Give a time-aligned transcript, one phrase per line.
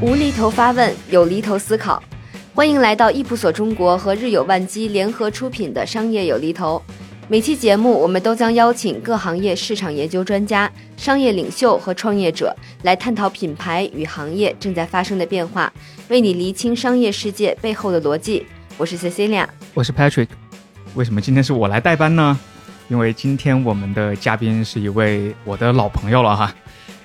[0.00, 2.02] 无厘头发问，有厘头思考。
[2.54, 6.82] 欢迎来到易普所中国和日有万机联合出品的《商业有厘头》。
[7.28, 12.54] 每期节目，我们都将邀请各行业市场研究专家、商业领袖和创业者
[12.84, 15.72] 来探讨品牌与行业正在发生的变化，
[16.08, 18.46] 为你厘清商业世界背后的逻辑。
[18.78, 19.44] 我是 Cecilia，
[19.74, 20.28] 我是 Patrick。
[20.94, 22.38] 为什么今天是我来代班呢？
[22.88, 26.54] 因为今天我们的嘉宾是一位我的老朋友了哈。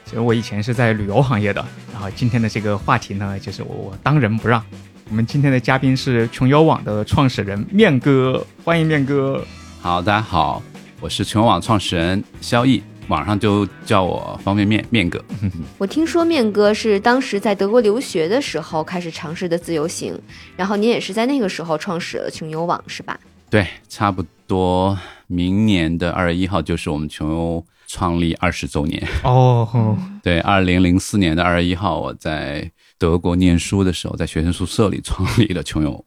[0.05, 4.63] 其实我以前是在旅游行业的，然后今天的这个话题呢，就是我我当仁不让。
[5.09, 9.43] 我们今天的嘉宾是穷游网的创始人面哥，欢迎面哥。
[9.83, 10.61] 好，大家好，
[10.99, 15.19] 我是穷游网创始人肖毅，网上就叫我方便面面哥。
[15.79, 20.15] 我听说面哥是当时在德国留学的时候开始尝试的自由行，
[20.55, 23.19] 然后您也是在那个时候创始了穷游网，是吧？
[23.49, 27.65] 对，差不多明年的二月一号就是我们穷游。
[27.87, 36.05] 创立二十周年 哦， 对，二零零四年的二月一号，我在德国念书的时候，在学生宿舍里创立了穷游。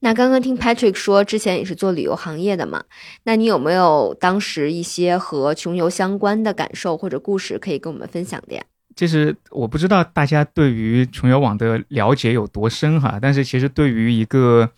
[0.00, 2.84] 那刚刚听 Patrick 说，之前也是做旅游行业的嘛？
[3.24, 8.62] 那你有没有当时一些和穷游相关的感受或者故事可以跟我们分享的呀？
[8.96, 14.70] 其实我不知道大家对于穷游网的了解有多深哈，但是其实对于一个。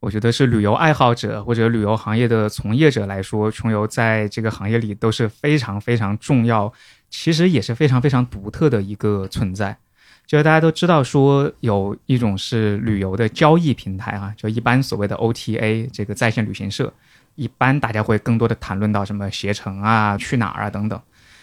[0.00, 6.72] 我觉得是旅游爱好者或者旅游行业的从业者来说，穷游在这个行业里都是非常非常重要，
[7.10, 9.76] 其实也是非常非常独特的一个存在。
[10.30, 16.92] 就是大家都知道说有一种是旅游的交易平台啊，就一般所谓的 OTA 这个在线旅行社，
[17.34, 21.00] 一般大家会更多的谈论到什么携程啊、去哪儿啊等等。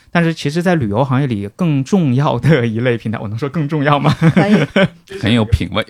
[0.09, 4.09] 但是其实，在旅游行业里，更重要的一类平台， 我能说更重要吗？
[4.33, 4.55] 可以，
[5.19, 5.85] 很有品位，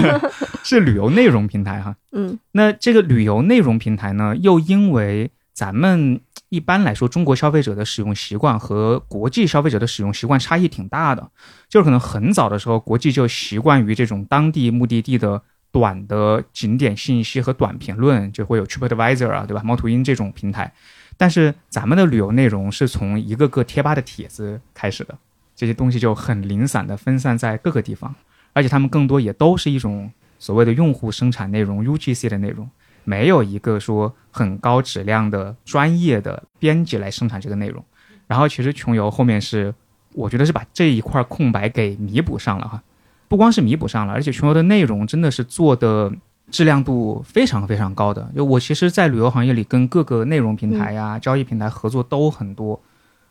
[0.64, 1.94] 是旅游内容平台哈。
[2.12, 5.30] 嗯，那这个旅游内容平台呢，又因为
[5.60, 11.30] 咱们一般来说，中国消费者的使用习惯和国际消费者的使用习惯差异挺大的，
[11.68, 19.62] 就是可能很早的时候，国际就习惯于这种当地目的地的短的景点信息和短评论，就会有 TripAdvisor 啊，对吧？
[19.62, 20.72] 猫头鹰这种平台。
[21.18, 25.18] 但是咱们的旅游内容是从一个个贴吧的帖子开始的，
[25.54, 28.14] 这些东西就很零散的分散在各个地方，
[28.54, 32.66] 而且他们更多也都是一种所谓的用户生产内容 UGC 的内容，
[33.04, 37.84] 没有一个说很高质量的专业的编辑来生产这个内容。
[38.26, 39.74] 然后其实穷游后面是，
[40.14, 42.82] 我觉得是把这一块空白给弥补上了哈，
[43.28, 46.12] 不光是弥补上了，而且穷游的内容真的是做的。
[46.50, 52.80] 质量度非常非常高的，就我其实，在旅游行业里跟各个内容平台呀、交易平台合作都很多。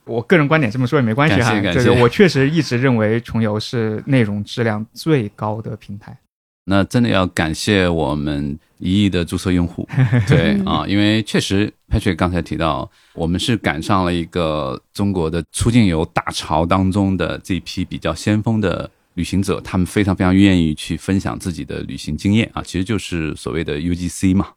[0.06, 6.18] 我个人观点这么说也没关系哈，就是我确实一直认为穷游是内容质量最高的平台。
[6.64, 9.88] 那真的要感谢我们一亿的注册用户，
[10.28, 18.90] 对啊，因为确实 Patrick 刚才提到，我们是赶上了一个中国的出境游大潮当中的这批比较先锋的。
[19.16, 24.48] 旅行者他们非常非常愿意去分享自己的旅行经验啊，其实就是所谓的 UGC 嘛。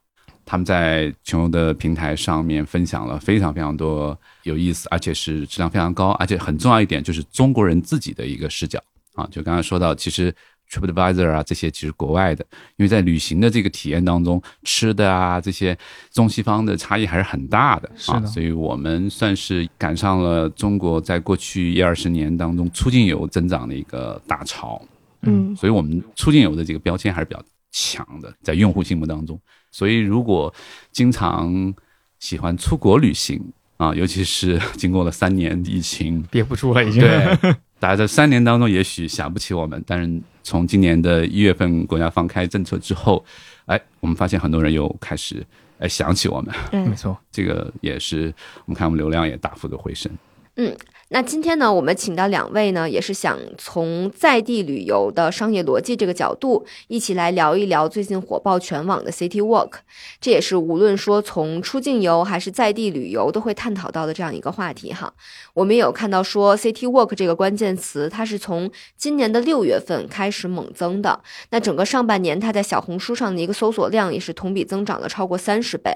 [0.45, 8.81] 他们在穷游的平台上面分享了非常非常多有意思，而且是质量非常高，而且很重要一点就是中国人自己的一个视角
[9.15, 9.27] 啊。
[9.29, 10.33] 就刚才说到，其实。
[10.73, 12.43] TripAdvisor 啊，这些其实国外的，
[12.77, 15.77] 因为在旅行的这个体验当中，吃的啊这些
[16.11, 24.81] 中西方的差异还是很大的啊，所以我们算是赶上了中国在过去一二十年当中出境游增长的一个大潮，
[25.21, 29.39] 嗯，所以我们出境游的这个标签还是比较强的，在用户心目当中。
[29.71, 30.53] 所以如果
[30.91, 31.73] 经常
[32.19, 33.41] 喜欢出国旅行
[33.77, 37.01] 啊，尤其是经过了三年疫情，憋不住了已经。
[37.01, 40.21] 对，大家在三年当中也许想不起我们，但是。
[40.45, 43.23] 从今年的一月份国家放开政策之后，
[43.65, 45.41] 哎，我们发现很多人又开始
[45.79, 46.53] 哎想起我们，
[46.85, 48.33] 没错，这个也是
[48.65, 50.11] 我们看我们流量也大幅的回升，
[50.57, 50.75] 嗯。
[51.13, 59.73] 那今天呢，我们请到两位呢，也是想从在地旅游的商业逻辑这个角度，一起来聊一聊最近火爆全网的 City Walk。
[60.19, 65.13] 这也是无论说从出境游还是在地旅游都会探讨到的这样一个话题哈。
[65.53, 71.21] 我们有看到说 City Walk 这个关键词，它是从今年的六月份开始猛增的。
[71.51, 75.93] 那整个上半年，它在小红书上的一个搜索量也是同比增长了超过三十倍。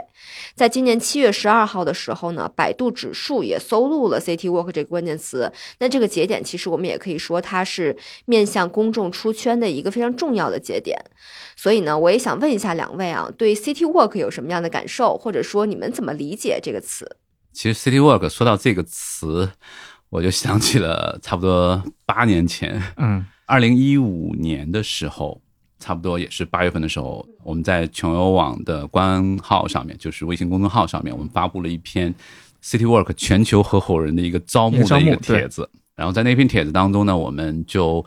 [0.53, 5.06] 在今年七月十二号的时候呢，百度指数也搜录了 City Walk 这个关。
[5.07, 7.95] 念词，那这个节点其实我们也可以说它是
[8.25, 10.99] 面向公众出圈的一个非常重要的节点，
[11.55, 17.17] 所以呢，我也想问一下两位啊，对 City Walk 有什么样的感受，或者说你们怎么理解这个词？
[17.53, 19.49] 其实 City Walk 说到这个词，
[20.09, 25.41] 我就想起了差不多八年前，嗯，二零一五年的时候，
[25.79, 32.13] 差不多也是八月份的时候，我们在穷游网的官号上面，就是微信公众号上面，我们发布了一篇
[32.67, 35.69] CityWork 全球合伙人的一个招募的一个帖子。
[35.95, 38.05] 然后在那篇帖子当中呢，我们就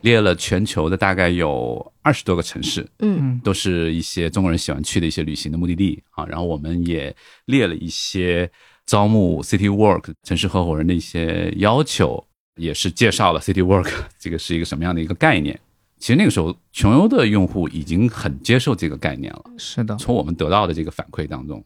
[0.00, 6.26] 列了全球的大概有二十多个城市，嗯，都是一些中国人喜欢去的一些旅行的目的地啊。
[6.26, 7.14] 然后我们也
[7.46, 8.50] 列了一些
[8.84, 12.26] 招募 CityWork 城市合伙人的一些要求。
[12.56, 13.90] 也是介绍了 City Work
[14.20, 15.58] 这个是一个什么样的一个概念。
[15.98, 19.44] 其实那个时候，穷游的用户已经很接受这个概念了。
[19.56, 21.64] 是的，从我们得到的这个反馈当中，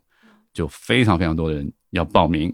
[0.54, 2.48] 就非常非常多的人要报名，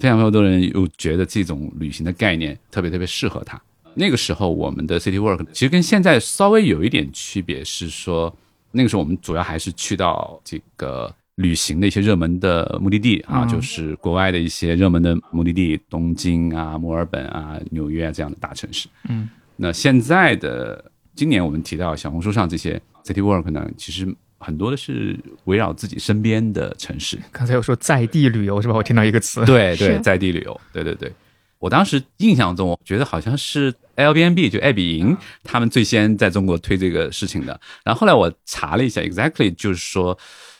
[0.00, 3.62] 非常非常多的人又觉得这种旅行的概念特别特别适合他。
[3.94, 8.36] 那个时候，我们的 City Work 其实跟现在稍微有一点区别，是说
[8.72, 11.14] 那个时候我们主要还是去到这个。
[11.36, 18.86] 旅行的一些热门的目的地啊，就是国外的一些热门的目的地，东京啊、墨尔本啊、纽约啊这样的大城市。
[19.08, 24.06] 嗯，那现在的今年我们提到小红书上这些 city work 呢，其实
[24.42, 27.18] 很多的是围绕自己身边的城市。
[27.30, 28.74] 刚才有说在地旅游是吧？
[28.74, 31.10] 我听到一个词，对对，在地旅游，对对对。
[31.58, 37.58] 我当时印象中，我觉得好像是 Airbnb 就爱彼迎他们最先在中国推这个事情的。
[37.84, 40.18] 然后后来我查了一下，exactly 就是说。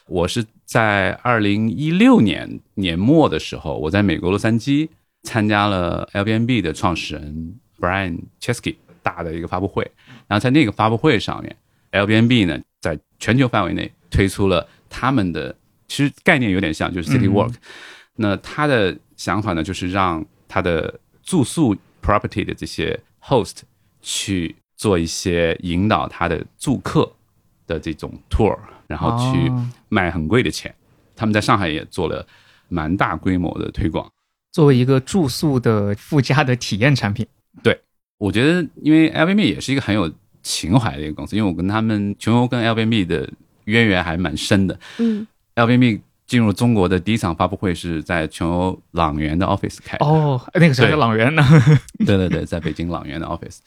[0.08, 4.86] 我是在二零一六年年末的时候，我在美国洛杉矶
[5.22, 9.88] 参加了 Airbnb 的创始人 Brian Chesky 大的一个发布会，
[10.26, 11.56] 然后在那个发布会上面
[11.92, 12.64] ，Airbnb 呢在
[13.22, 15.54] 全球范围内推出了他们的，
[15.86, 17.54] 其实概念有点像就是 City Walk，
[18.16, 23.60] 那他的想法呢就是让他的住宿 property 的这些 host
[24.00, 27.10] 去做一些引导他的住客
[27.66, 28.58] 的这种 tour。
[28.88, 29.50] 然后去
[29.88, 30.74] 卖很贵的钱，
[31.16, 32.26] 他们在上海也做了
[32.68, 34.06] 蛮大规模的推广，
[34.50, 37.26] 作为一个住宿的附加的体验产品。
[37.62, 37.80] 对，
[38.18, 43.28] 我觉得因为 Airbnb 也是一个很有情怀的一个公司，因为我跟他们穷游跟 Airbnb 的
[43.64, 44.78] 渊源还蛮深的。
[44.98, 49.96] 嗯，Airbnb 进入中国的第一场发布会是在穷游朗园的 office 开。
[49.98, 51.42] 哦，那个时候是朗园呢。
[52.06, 53.58] 对对对，在北京朗园的 office，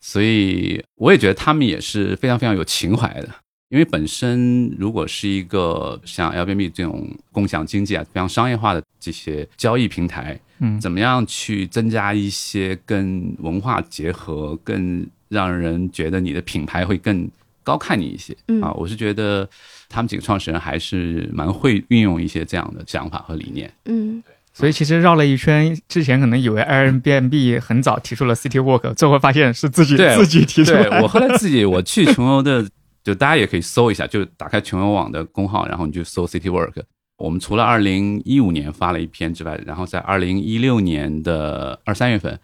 [0.00, 3.28] 所以我也觉得他们也是非常非常有情怀的。
[3.68, 17.28] 因为本身如果是一个像 Airbnb 这种共享经济啊，非常商业化的这些交易平台，嗯，怎么样去增加一些跟文化结合，更让人觉得你的品牌会更
[17.62, 18.72] 高看你一些啊？
[18.72, 19.48] 我是觉得
[19.88, 23.72] 他们几个创始人还是蛮会运用一些这样的想法和理念。
[23.86, 31.00] 嗯，所以其实绕了一圈，之前可能以为 Airbnb 很早提出了 City Walk，最后发现是自己自己提出来。
[31.00, 32.66] 我后来自己我去穷游的。
[33.06, 36.82] 就大家也可以搜一下，就打开穷游网的公号，然后你就搜 City Work。
[37.18, 42.36] 我们除了二零一五年发了一篇之外，然后在二零一六年的二三月份，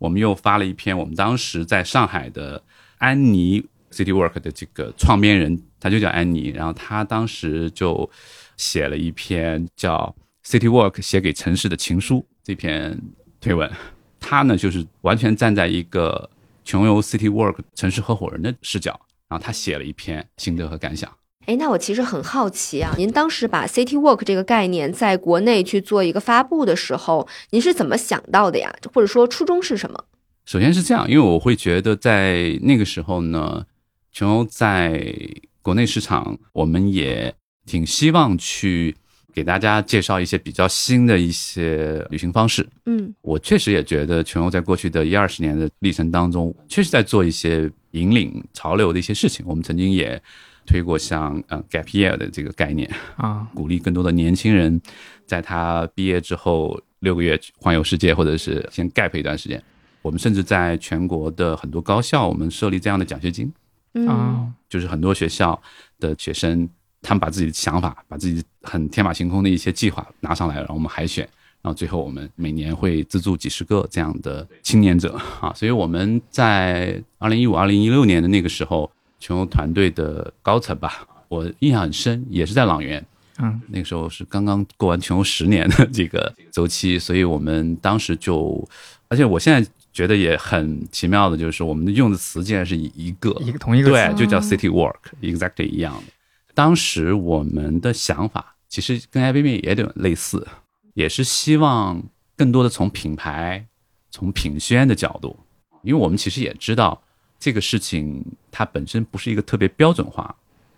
[0.00, 2.60] 我们又发了一篇我们当时在上海的
[2.98, 8.10] 安妮 City Work 的这个创编人，他就叫安妮，然后他当时就
[8.56, 10.12] 写了一篇叫
[10.44, 12.98] City Work 写给城市的情书这篇
[13.40, 13.70] 推文。
[14.18, 16.28] 他呢就是完全站在一个
[16.64, 18.98] 穷游 City Work 城市合伙人的视角。
[19.28, 21.08] 然后他写了一篇心得和感想。
[21.50, 28.72] 哎，那我其实很好奇啊，您当时把 City Walk 这个概念在国内去做一个发布的时候，您是怎么想到的呀？
[28.94, 30.04] 或者说初衷是什么？
[30.44, 33.66] 首先是这样，因为我会觉得在那个时候呢，
[34.12, 35.12] 穷游在
[35.60, 37.34] 国内市场，我们也
[37.66, 38.94] 挺希望去
[39.34, 42.64] 给大家介绍一些比较新的一些旅行方式。
[42.86, 47.68] 嗯，我确实也觉得穷游在过去的一二十年的历程当中，确实在做一些。
[47.94, 50.22] 引领潮流的一些事情，我们曾经也
[50.70, 54.80] 推过像呃 gap year 的这个概念啊，鼓励更多的年轻人
[55.26, 59.60] 在他毕业之后六个月环游世界，或者是先 gap 一段时间。
[60.00, 63.52] 我们甚至在全国的很多高校，我们设立这样的奖学金。
[64.06, 65.60] 啊，就是很多学校
[65.98, 66.68] 的学生，
[67.02, 71.28] 他们把自己的想法，把自己很天马行空的一些计划拿上来，然后我们海选。
[71.62, 75.20] 然后最后我们每年会资助几十个这样的青年者。
[75.40, 83.06] 啊，所以我们在二零一五、二零一六年的那个时候，全球团队的高层吧，我印象很深，也是在朗园，
[83.38, 88.68] 嗯，那个时候是刚刚过完全球十年的这个周期，所以我们当时就，
[89.06, 96.12] 而且我现在觉得也很奇妙的，就是我们用的词竟然是一个一个同一个对，就叫 City Work，exactly 一样的。
[96.54, 100.46] 当时我们的想法其实跟 I B B 也有点类似。
[100.94, 102.02] 也是希望
[102.36, 103.64] 更多的从品牌、
[104.10, 105.38] 从品宣的角度，
[105.82, 107.00] 因为我们其实也知道
[107.40, 110.32] 这个事情它本身不是一个特别标准化。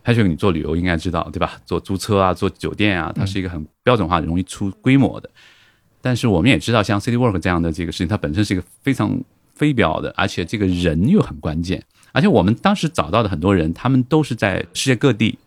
[0.05, 1.61] 还是你做旅游应该知道，对吧？
[1.65, 5.31] 做租车啊，做酒店啊，它是一个很标准化、容易出规模的。
[6.01, 9.17] 但是我们也知道，像 City Work 这样的这个事情，它本身是一个非常
[9.55, 11.81] 非标的，而且这个人又很关键。
[12.11, 15.39] 而且我们当时找到的很多人，他们都是在世界各地，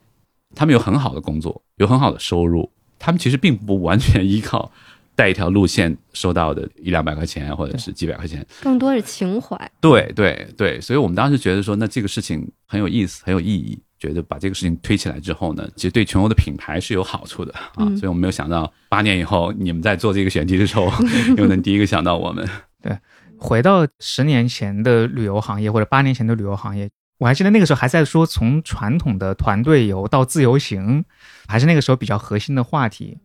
[0.55, 4.71] 他们有很好的工作，有很好的收入，他们其实并不完全依靠
[5.15, 9.71] 带一条路线收到的一两百块钱或者是几百块钱，更多是情怀。
[9.79, 13.79] 对对对，所以我们当时觉得说，那这个事情很有意思，很有意义。
[13.97, 17.85] 觉得把这个事情推起来之后呢，其实对穷游的品牌是有好处的啊。
[17.95, 20.91] 所以我们没有想到八年以后你们在做这个选题的时候，
[21.37, 22.47] 又能第一个想到我们。
[22.83, 22.95] 对，
[23.39, 31.05] 回到十年前的旅游行业或者八年前的旅游行业，我还记得那个时候还在说从传统的团队游到自由行，
[31.47, 33.17] 还是那个时候比较核心的话题。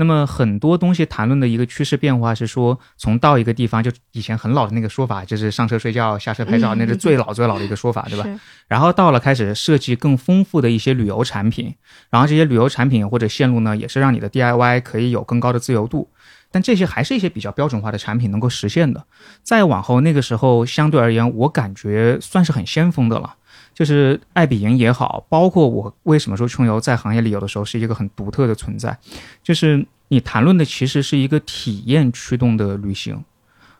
[0.00, 8.24] 那么很多东西谈论的一个趋势变化是说，从到一个地方，就以前很老的那个说法，就是上车睡觉，下车拍照，那是最老最老的一个说法，对吧？
[8.68, 11.74] 然后到了开始设计更丰富的一些旅游产品，
[12.10, 16.08] 然后这些旅游产品或者线路呢，也是让你的 DIY 可以有更高的自由度。
[16.50, 19.04] 但这些还是一些比较标准化的产品能够实现的。
[19.42, 23.34] 再往后那个时候，相对而言，我感觉算是很先锋的了。
[23.78, 28.98] 就是爱彼迎也好，包括我为什么说穷游在行业里有的时候是一个很独特的存在，
[29.40, 33.22] 就是你谈论的其实是一个体验驱动的旅行。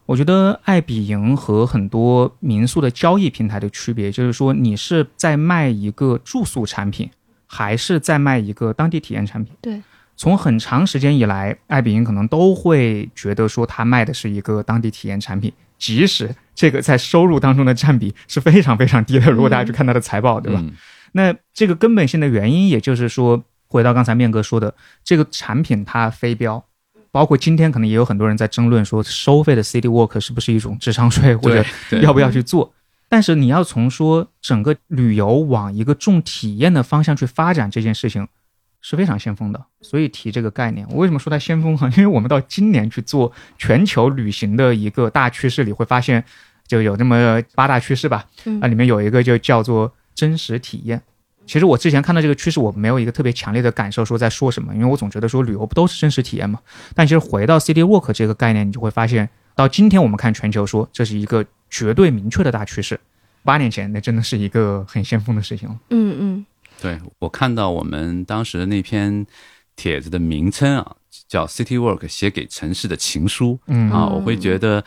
[0.06, 7.10] 我觉得爱彼迎和很多民宿的交易平台的区别，就是说你是在卖一个住宿产品，
[7.48, 9.52] 还是在卖一个当地体验产品？
[9.60, 9.82] 对。
[10.16, 15.52] 从很长时间以来，爱彼迎可能都会觉得说他卖的是一个当地体验产品。
[15.78, 20.62] 即使这个在收入当中的占比是非常非常低的，如果大家去看它的财报，对吧？
[21.12, 26.62] 那这个根本性的原因，也就是说，回到刚才面哥说的，这个产品它非标，
[27.10, 31.64] 包括今天可能也有很多人在争论说，收费的 City Walk 是不是一种智商税，或者
[32.02, 32.74] 要不要去做？
[33.08, 38.28] 但是你要从说整个旅游往一个重体验的方向去发展这件事情。
[38.88, 40.86] 是非常先锋的，所以提这个概念。
[40.88, 41.86] 我为什么说它先锋哈？
[41.94, 46.24] 因为我们到今年去做全球旅行的一个大趋势里，会发现
[46.66, 48.24] 就有这么八大趋势吧。
[48.62, 51.02] 啊，里面有一个就叫做真实体验。
[51.44, 56.58] 其实我之前看到这个趋势，我没有一个特别强烈的感受，说在说什么，因为我总觉得说旅游不都是真实体验嘛。
[56.94, 62.98] 但其实回到 City Walk 这个概念，你就会发现，到今天我们看全球说这是一个绝对明确的大趋势。
[63.44, 65.76] 八年前那真的是一个很先锋的事情了。
[65.90, 66.46] 嗯嗯。
[66.80, 69.26] 对我看到我们当时的那篇
[69.74, 74.84] 帖子的名称啊，叫 City Work 写给城市的情书，嗯啊，我会觉得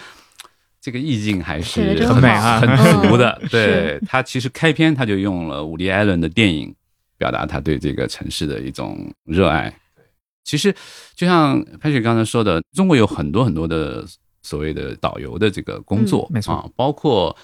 [0.79, 3.41] 这个意境还是很美啊，很足的。
[3.49, 6.73] 对他其实开篇他就用了伍迪·艾伦的电影，
[7.17, 9.73] 表达他对这个城市的一种热爱。
[10.43, 10.73] 其实
[11.13, 14.05] 就像潘雪刚才说的，中国有很多很多的
[14.41, 17.35] 所谓的导游的这个工作，没错，包括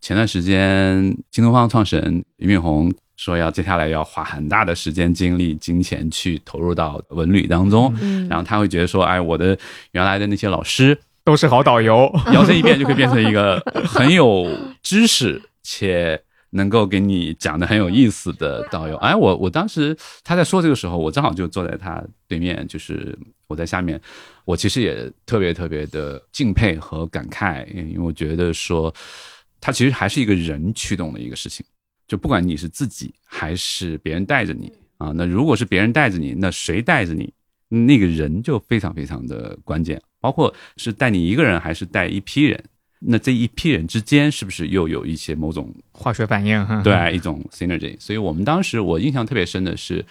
[0.00, 2.92] 前段时间新东方创始人俞敏洪。
[3.16, 7.92] 说要接下来要花很大的时间、精力、金钱去投入到文旅当中，
[8.28, 9.58] 然后他会觉得说，哎，我的
[9.92, 14.46] 原来的那些老师都是好导游，摇身一变就可以变成一个很有
[14.82, 16.20] 知识且
[16.50, 18.96] 能够给你讲的很有意思的导游。
[18.98, 24.00] 哎，我我当时他在说这个时候，我正好就坐在他对面，就是我在下面，
[24.44, 28.94] 我其实也特别特别的敬佩和感慨，因为我觉得说，
[29.60, 31.64] 他其实还是一个人驱动的一个事情。
[32.06, 37.32] 就不管你是自己还是别人带着你啊，那如果是别人带着你，那谁带着你？
[37.68, 40.00] 那个人就非常非常的关键。
[40.20, 42.64] 包括是带你一个人还是带一批人，
[43.00, 46.82] 那这一批人之间是不是又有一些某种化学反应？
[46.82, 47.94] 对，一种 synergy。
[48.00, 50.04] 所以我们当时我印象特别深的是，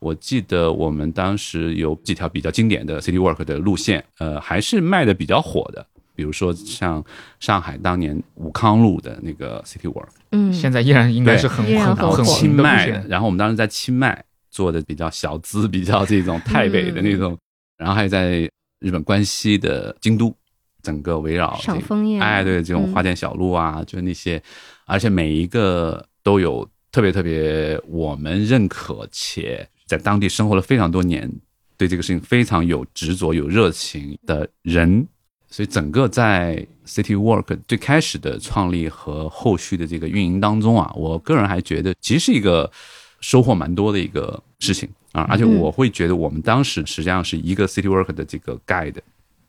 [0.00, 5.86] 我记得我们当时有几条比较经典的 city Work 的路线，呃，还是卖的比较火的。
[6.18, 7.02] 比如说像
[7.38, 12.88] 上海当年武康路的那个 City Walk，嗯，现在依然应该是很很很清迈。
[13.08, 17.38] 然后我们当时在清迈做的比较小资，比较这种太北的那种，
[17.76, 20.34] 然后还有在日本关西的京都，
[20.82, 24.42] 整个围绕赏枫叶，哎，对，这种花间小路啊，就是那些，
[24.86, 31.32] 而且每一个都有特别特别我们认可且在当地生活了非常多年，
[31.76, 35.06] 对这个事情非常有执着、有热情的人。
[35.48, 42.70] 所以整个在 City Work 最开始的创立和后续的这个运营当中啊，我个人还觉得其实是一个
[43.20, 48.96] 收获蛮多的一个事情啊，而且我会觉得我们当时实际上是一个 City Work 的这个 guide，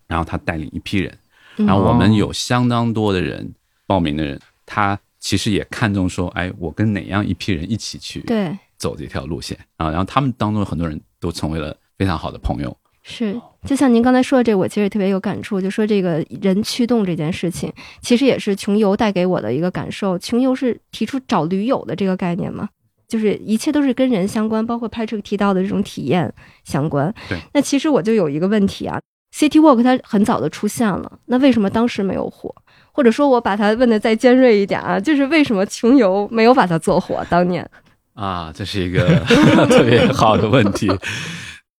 [0.08, 1.18] 然后他带领一批人，
[1.58, 3.54] 然后我们有相当多的人
[3.86, 8.58] 报名的人，他其实也看重说，哎，我跟哪样一批人一起去对。
[8.78, 12.78] 走这条路线啊，然后他们当中很多人都成为了非常好的朋友。
[13.04, 15.60] 是，就像您刚才说的这，我其实也特别有感触。
[15.60, 20.18] 就说这个人驱动这件事情，其实也是穷游带给我的一个感受。
[20.18, 22.70] 穷游是提出找驴友的这个概念嘛，
[23.08, 27.14] 就是一切都是跟人相关，包括 Patrick 提到的这种体验相关。
[27.28, 27.38] 对。
[27.54, 29.00] 那其实我就有一个问题啊
[29.36, 32.56] ，City Walk 它很早的出现了，那为什么当时没有火？
[32.92, 37.26] 或或者说我把它问的再尖锐一点啊，就是为什么穷游没有把它做火？
[37.30, 37.66] 当年
[38.14, 39.08] 啊，这是一个
[39.72, 40.92] 特别好的问题。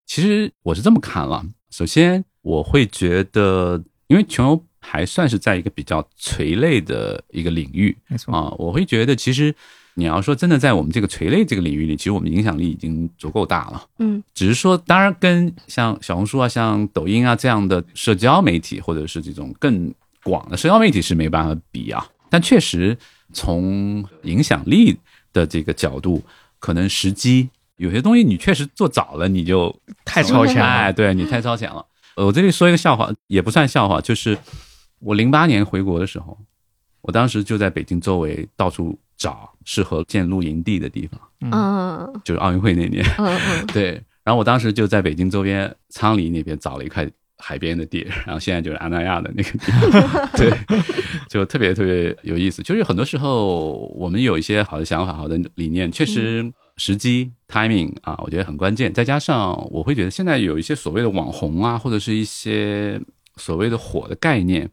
[0.07, 9.55] 其实我是这么看了，首先我会觉得，因为穷游还算是在一个比较垂类的一个领域，没错啊，我会觉得其实
[9.95, 13.87] 你要说真的在我们这个垂类这个领域里，其实我们影响力已经足够大了。
[13.99, 19.93] 嗯，只是说，当然跟像小红书啊、像抖音啊这样的社交媒体，或者是这种更
[20.25, 22.07] 广的社交媒体是没办法比啊。
[22.31, 22.97] 但确实
[23.33, 24.97] 从影响力
[25.33, 26.23] 的这个角度，
[26.59, 27.51] 可能时机
[27.81, 30.93] 有些东西你确实做早了，你就太超前哎，了。
[30.93, 31.85] 对你太超前了。
[32.17, 34.37] 呃我这里说一个笑话，也不算笑话，就是
[34.99, 36.37] 我零八年回国的时候，
[37.01, 41.21] 我当时就在北京周围到处找适合建露营地的地方，
[41.51, 43.03] 嗯就是奥运会那年。
[43.17, 43.27] 嗯
[43.61, 47.09] 嗯， 对，然后我当时就在北京周边昌黎那边找了一块
[47.39, 49.71] 海边的地，然后现在就是安那亚的那个地
[50.03, 50.53] 方， 对，
[51.31, 52.63] 就特别特别有意思。
[52.63, 58.91] 就是很多时候我们有一些好的想法、好的理念，确实时机 timing 啊，我觉得很关键。
[58.91, 62.99] 再加上我会觉得现在有一些所谓的网红啊，或者是一些
[63.37, 64.67] 所谓的火的概念，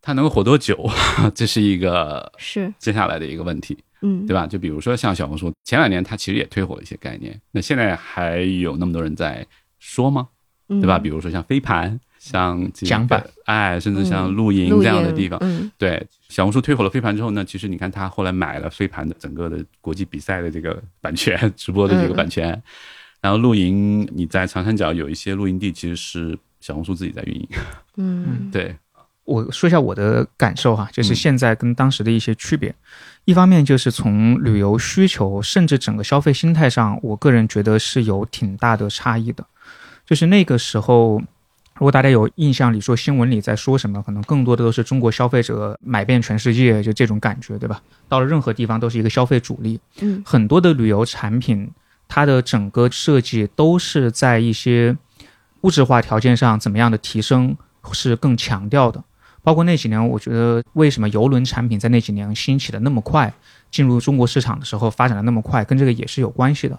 [0.00, 0.90] 它能够火多久，
[1.32, 3.78] 这是一个是接下来的一个问题。
[4.04, 4.48] 嗯对吧？
[4.48, 9.46] 就比如说像小红书，前两年它其实也推火了一些概念，那现在还有那么多人在
[9.78, 10.28] 说吗？
[10.68, 10.98] 嗯对吧？
[10.98, 15.68] 比如说像飞盘，像这个桨板，哎，甚至像嗯露营这样的地方，嗯。
[15.76, 22.62] 对，小红书推火了飞盘之后呢，其实你看他后来买了飞盘的整个的国际比赛的这个版权，直播的这个版权，
[23.20, 27.48] 然后露营，你在长三角有一些露营地，其实是小红书自己在运营，
[27.96, 28.48] 嗯。
[28.52, 28.76] 对，
[29.24, 31.16] 我说一下我的感受哈，就是嗯。
[31.16, 32.72] 现在跟当时的一些区别。
[33.24, 39.44] 一方面就是从旅游需求，甚至整个消费心态上，我个人觉得是有挺大的差异的。
[40.04, 41.22] 就是那个时候，
[41.74, 47.80] 如果大家有印象里说新闻里在说什么，可能更多的都是中国消费者买遍全世界，就这种感觉，对吧？
[48.08, 49.80] 到了任何地方都是一个消费主力。
[50.00, 51.70] 嗯很多的旅游产品，
[52.06, 54.96] 它的整个设计都是在一些
[55.62, 57.56] 物质化条件上怎么样的提升
[57.92, 59.02] 是更强调的。
[59.42, 63.32] 包括那几年，我觉得为什么游轮产品在那几年兴起的那么快，
[63.72, 66.78] 进入中国市场的时候发展的那么快，跟这个也是有关系的。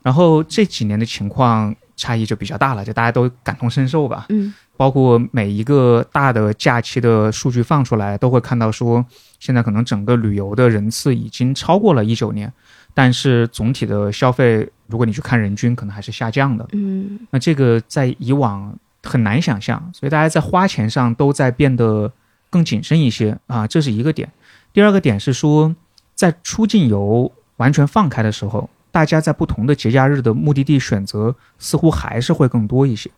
[0.00, 4.26] 然后这几年的情况差异就比较大了，就大家都感同身受吧。
[4.30, 9.04] 嗯包括每一个大的假期的数据放出来，都会看到说，
[9.38, 12.52] 现在可能整个旅游的人次已经超过了一九年，
[12.92, 16.66] 但是总体的消费，如果你去看人均，可能还是下降的。
[16.72, 22.10] 嗯那这个在以往很难想象，所以大家在花钱上都在变得
[22.50, 24.28] 更谨慎一些啊，这是一个点。
[24.72, 25.72] 第二个点是说，
[26.16, 33.10] 在出境游完全放开的时候，大家在不同的节假日的目的地选择似乎还是会更多一些。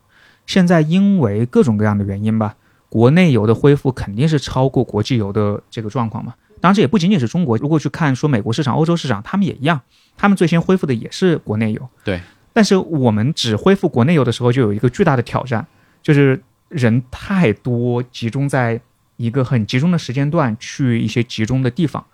[0.46, 2.54] 现在因为各种各样的原因吧，
[2.88, 6.34] 国内游的恢复肯定是超过国际游的这个状况嘛。
[6.60, 9.80] 当然，这也不仅仅是中国，如果去看说美国市场、欧洲市场，他们也一样，
[10.16, 11.88] 他们最先恢复的也是国内游。
[12.04, 12.20] 对，
[12.52, 15.66] 但是我们只恢复国内游的时候，就有一个巨大的挑战，
[16.02, 18.80] 就是人太多，集中在
[19.16, 22.04] 一个很集中的时间段去一些集中的地方。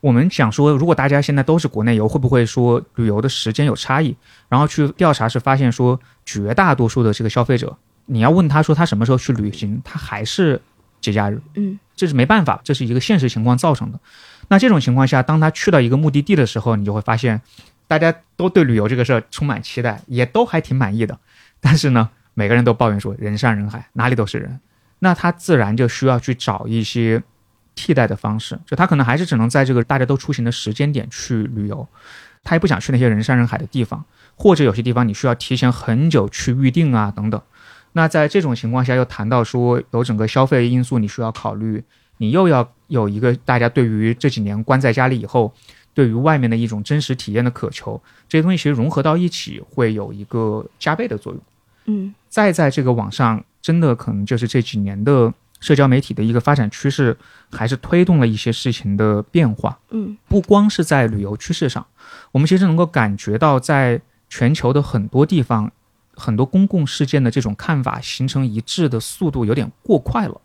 [0.00, 4.14] 我们想说，如果大家现在都是国内游，会不会说旅游的时间有差异？
[4.48, 10.60] 然后去调查是发现说，绝大多数的这个消费者，你要问他说他什么时候去旅行，他还是
[11.00, 11.40] 节假日。
[11.54, 13.98] 嗯这是没办法，这是一个现实情况造成的。
[14.48, 17.40] 那这种情况下，当他去到一个目的地的时候，你就会发现，
[17.88, 21.18] 大家都对旅游这个事儿充满期待，也都还挺满意的。
[21.58, 24.60] 但是呢，每个人都抱怨说人山人海，哪里都是人。
[24.98, 27.22] 那他自然就需要去找一些
[27.76, 31.86] 替代的方式，就他可能还是只能在这个大家都出行的时间点去旅游，
[32.42, 37.40] 他也不想去那些人山人海的地方，或者有些地方你需要提前很久去预定啊等等。
[37.92, 41.84] 那在这种情况下，又谈到说有整个消费因素你需要考虑，
[42.16, 45.54] 你又要有一个大家对于这几年关在家里以后，
[45.94, 51.42] 对于外面的一种真实体验的渴求，这些东西其实融合到一起，会有一个加倍的作用。
[51.86, 57.16] 嗯再在这个网上，真的可能就是这几年的社交媒体的一个发展趋势，
[57.50, 59.78] 还是推动了一些事情的变化。
[59.90, 61.86] 嗯不光是在旅游趋势上，
[62.32, 65.70] 我们其实能够感觉到，在全球的很多地方，
[66.14, 70.40] 很多公共事件的这种看法形成一致的速度有点过快了，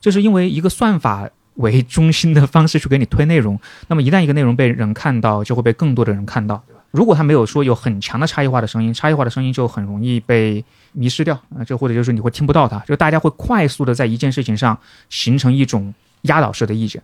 [0.00, 6.64] 就是因为一个算法为中心的方式去给你推内容，那么一旦一个内容被人看到，就会被更多的人看到。
[6.92, 14.78] 如果他没有说有很强的差异化的声音，差异化的声音就很容易被迷失掉啊，就或者就是你会听不到它，就大家会快速的在一件事情上
[15.10, 17.02] 形成一种压倒式的意见。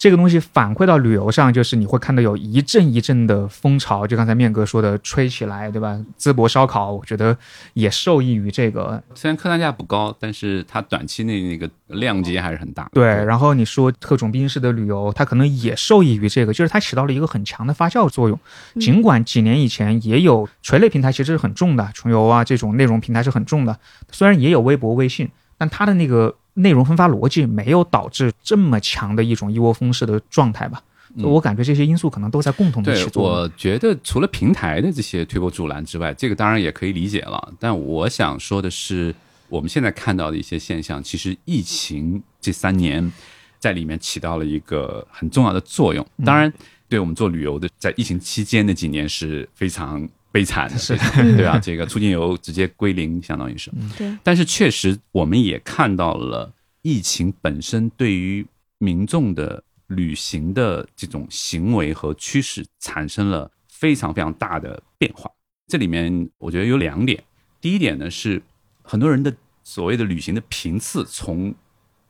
[0.00, 6.00] 这个东西反馈到旅游上，就是你会看到有一阵一阵的风潮，就刚才面哥说的吹起来，对吧？
[6.18, 7.36] 淄博烧烤，我觉得
[7.74, 9.02] 也受益于这个。
[9.14, 12.88] 虽然客单价不高，但是它短期内那个量级还是很大。
[12.94, 18.40] 对，然后你说特种兵式的旅游，它可能也受益于这个，就是它起到了一个很强的发酵作用。
[18.80, 23.78] 尽管几年以前也有垂类平台，其实是很重的，穷游啊这种内容平台是很重的，
[24.10, 26.34] 虽然也有微博、微信，但它的那个。
[26.60, 30.82] 内容分发逻辑没有导致这么强的一种一窝蜂式的状态吧？
[31.16, 33.32] 我感觉这些因素可能都在共同的起作用。
[33.32, 37.52] 我觉得除了平台的这些推波助澜之外，这个当然也可以理解了。
[37.58, 39.12] 但我想说的是，
[39.48, 43.10] 我们现在看到的一些现象，其实疫情这三年
[43.58, 46.06] 在里面起到了一个很重要的作用。
[46.24, 46.52] 当然，
[46.88, 50.08] 对我们做旅游的，在疫情期间那几年是非常。
[50.32, 50.96] 悲惨是，
[51.36, 51.58] 对吧？
[51.58, 53.70] 这个出境游直接归零，相当于是。
[53.98, 54.16] 对。
[54.22, 58.46] 但是确实，我们也看到了疫情本身对于
[58.78, 65.28] 民众的旅行的这种行为和趋势产生了非常非常大的变化。
[65.66, 67.22] 这里面我觉得有两点。
[67.60, 68.40] 第一点呢是，
[68.82, 71.52] 很多人的所谓的旅行的频次从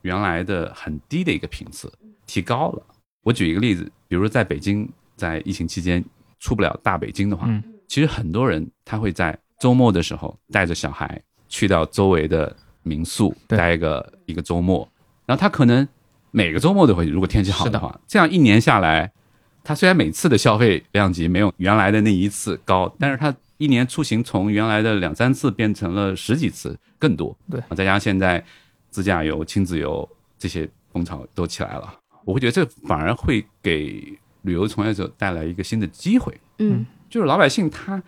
[0.03, 1.91] 原来的很低的一个频次
[2.27, 2.83] 提高了。
[3.23, 6.05] 我举一个例子，比如说在北京，在疫情期间
[6.39, 7.49] 出不了大北京的话。
[7.91, 14.89] 其实很多人他会在周末的时候带着小孩去到周围的民宿待个一个周末，
[15.27, 15.87] 然后他可能
[16.31, 19.11] 每个周末都会，如果天气好的话，这样一年下来，
[19.65, 27.37] 他虽然每次的消费量级没有原来的那一次高，但是他一年出行从原来的两三次变成了十几次更多。
[27.51, 28.43] 对，再加上现在
[28.89, 31.93] 自驾游、亲子游这些风潮都起来了，
[32.25, 36.33] 我会觉得这反而会给旅游从业者带来一个新的机会。
[36.59, 36.87] 嗯。
[37.11, 38.03] 就是老百姓他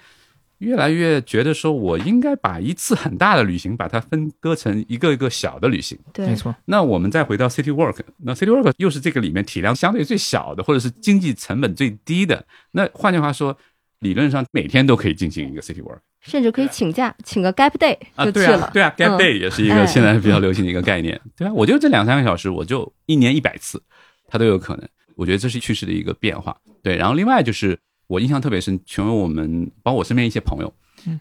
[0.59, 5.99] 越来越觉得说，我应该把一次很大的旅行把它分割成一个一个小的旅行。
[6.13, 6.55] 对，没错。
[6.67, 12.47] 那我们再回到 City Work，那 City Work 又是这个里面体量相对最小的，或者是经济成本最低的。
[12.71, 13.59] 那换句话说，
[13.99, 18.71] 理论上每天都可以进行一个 City Work，甚至可以请假，请个 Gap Day 就去了。
[18.73, 21.53] 对啊，Gap Day 也是一个现在比较流行的一个概念，对啊？
[21.53, 23.83] 我就这两三个小时，我就一年一百次，
[24.29, 24.89] 它都有可能。
[25.17, 26.57] 我觉得这是趋势的一个变化。
[26.85, 27.77] 对，然后另外就是。
[28.13, 30.71] 我印象特别深，全为我们，包括我身边一些朋友，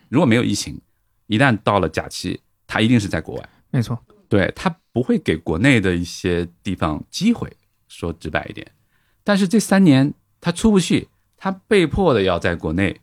[0.10, 0.82] 如果没有疫情，
[1.27, 3.49] 一旦到了假期，他一定是在国外。
[3.69, 7.49] 没错，对他不会给国内的一些地方机会，
[7.88, 8.69] 说直白一点。
[9.23, 12.99] 但是这三年他出不去，他被迫的要在国内。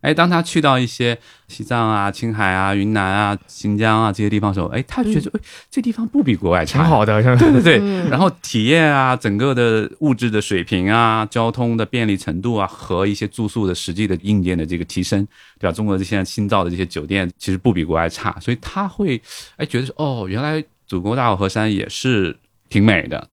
[0.00, 7.78] 哎，当他去到一些西藏啊、青海啊、云南啊、新疆啊这些地方的时候，哎，他觉得哎，这地方不比国外差，挺好的，对对对。
[8.08, 15.26] 然后体验啊，整个的物质的水平啊，交通的便利程度啊，和一些住宿的实际的硬件的这个提升，
[15.58, 15.72] 对吧？
[15.72, 19.20] 中国的现在新造的这些酒店其实不比国外差，所以他会
[19.56, 22.34] 哎觉得说，哦，原来祖国大好河山也是
[22.70, 23.28] 挺美的。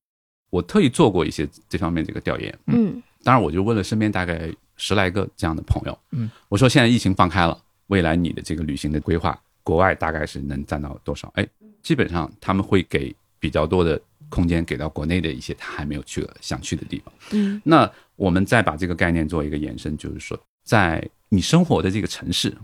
[0.50, 4.50] 我特意做过一些这方面这个调研，嗯，当然我就问了身边大概。
[4.78, 11.30] 十来个这样的朋友，嗯，我说现在疫情放开了，未来你的这个旅行的规划，国外大概是能占到多少？
[11.34, 11.46] 哎，
[11.82, 17.12] 基本上他们会给比较多的空间给到国内的一些他还没有去想去的地方。
[17.32, 22.56] 嗯，那我们再把这个概念做一个延伸，就是说，在你生活的这个城市，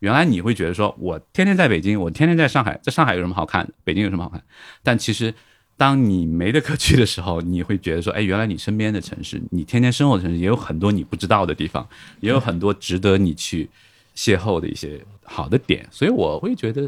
[0.00, 3.72] 原来你会觉得说我天天在北京，我天天在上海，在上海有什么好看的？
[3.84, 4.42] 北京有什么好看？
[4.82, 5.32] 但其实。
[5.80, 11.88] 当你没得可去的时候，你会觉得说，哎，原来你身边的城市，你天天生活的城市，也有很多你不知道的地方，
[12.20, 13.66] 也有很多值得你去
[14.14, 15.88] 邂逅的一些好的点。
[15.90, 16.86] 所以我会觉得，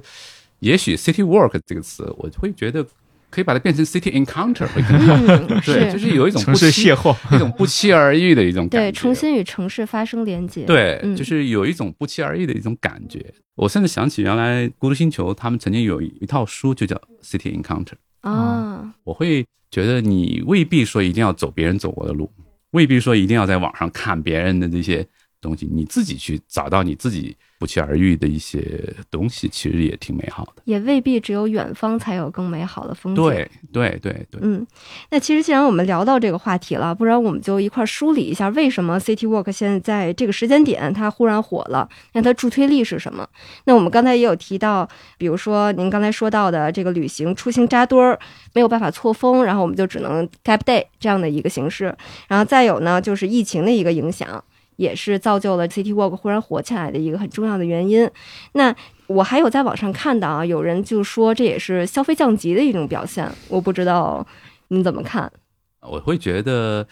[0.59, 2.87] 也许 “city walk” 这个词，我会觉得
[3.33, 5.61] 可以把它变成 “city encounter”，会更好。
[5.63, 8.91] 对，就是有一种城市邂逅， 一种不期而遇的一种感觉。
[8.91, 10.67] 对，重新与城市发生连接。
[10.67, 13.25] 对，就是有一种不期而遇的一种感觉。
[13.55, 17.85] 我甚至想起原来《孤独星球》他们曾经有一套书，就叫《City Encounter》。
[18.21, 22.31] 啊，我会觉得你未必说一定要走别人走过的路，
[22.73, 25.07] 未必说一定要在网上看别人的这些
[25.43, 27.37] 东西，你自己去找到你自己。
[27.59, 30.55] 不期而遇的一些东西，其实也挺美好的。
[30.65, 33.23] 也未必只有远方才有更美好的风景。
[33.23, 34.41] 对对对对。
[34.43, 34.67] 嗯，
[35.11, 41.89] 那其实既然我们聊到这个话题了，不然我们就一块梳理一下，为什么 City Walk 现在在这个时间点它忽然火了？
[42.15, 43.25] 那它助推力是什么？
[43.67, 48.19] 那我们刚才也有提到，比如说您刚才说到的这个旅行出行扎堆儿，
[48.55, 51.97] 没有办法错峰，然后我们就只能 Gap Day 这样的一个形式。
[52.27, 54.43] 然后再有呢，就是疫情的一个影响。
[54.83, 58.11] 也是造就了 City Walk 忽然火起来的一个很重要的原因。
[58.55, 58.75] 那
[59.07, 63.31] 我还有在网上看到啊，有人就说这也是消费降级的一种表现。
[63.49, 64.27] 我不知道
[64.69, 65.33] 你怎么看？
[65.81, 66.87] 我会觉得，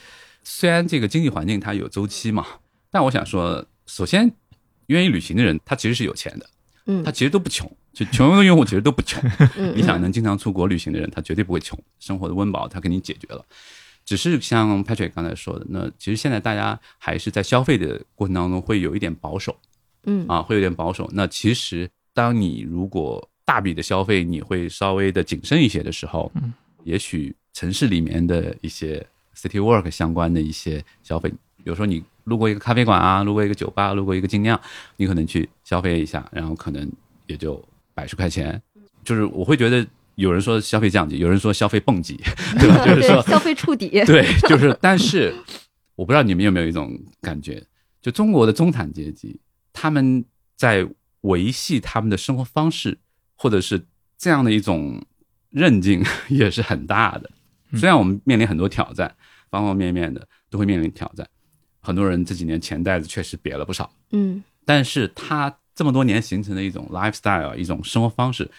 [0.44, 2.46] 虽然这个经济环境它有周期嘛，
[2.90, 4.31] 但我想说，首先
[4.87, 6.46] 愿意旅行的人他其实是有钱的，
[6.87, 9.22] 嗯，他其实都不穷，就穷游的用户其实都不穷。
[9.74, 13.44] 你想能经常出国旅行的人，他绝对不会穷，生活的温饱他给你解决了。
[14.11, 19.57] 只是像 Patrick 刚才说的，那其实现在大家还是在消费的过程当中会有一点保守
[20.03, 21.09] 嗯啊，会有点保守。
[21.12, 34.61] 那其实当你如果大笔的消费，你会稍微的谨慎一些的时候，嗯，也许城市里面的一些 City Work 相关的一些消费，比如说你路过一个咖啡馆啊，路过一个酒吧，路过一个精酿，
[34.96, 36.90] 你可能去消费一下，然后可能
[37.29, 38.61] 也就百十块钱。
[39.05, 42.16] 就是我会觉得有人说消费降级，有人说消费蹦极，
[42.59, 42.83] 对吧？
[42.87, 45.35] 就是说消费触底， 对，就是，但是
[45.96, 47.62] 我不知道你们有没有一种感觉，
[48.03, 49.40] 就中国的中产阶级，
[49.73, 50.25] 他们
[50.57, 50.87] 在
[51.23, 52.99] 维系他们的生活方式，
[53.37, 55.05] 或者是这样的一种
[55.51, 57.31] 韧劲，也是很大的。
[57.77, 59.14] 虽然我们面临很多挑战，
[59.51, 61.27] 方方面面的都会面临挑战，
[61.81, 68.51] 很多人这几年钱袋子确实瘪了不少，嗯但是他这么多年形成的一种 lifestyle，一种生活方式，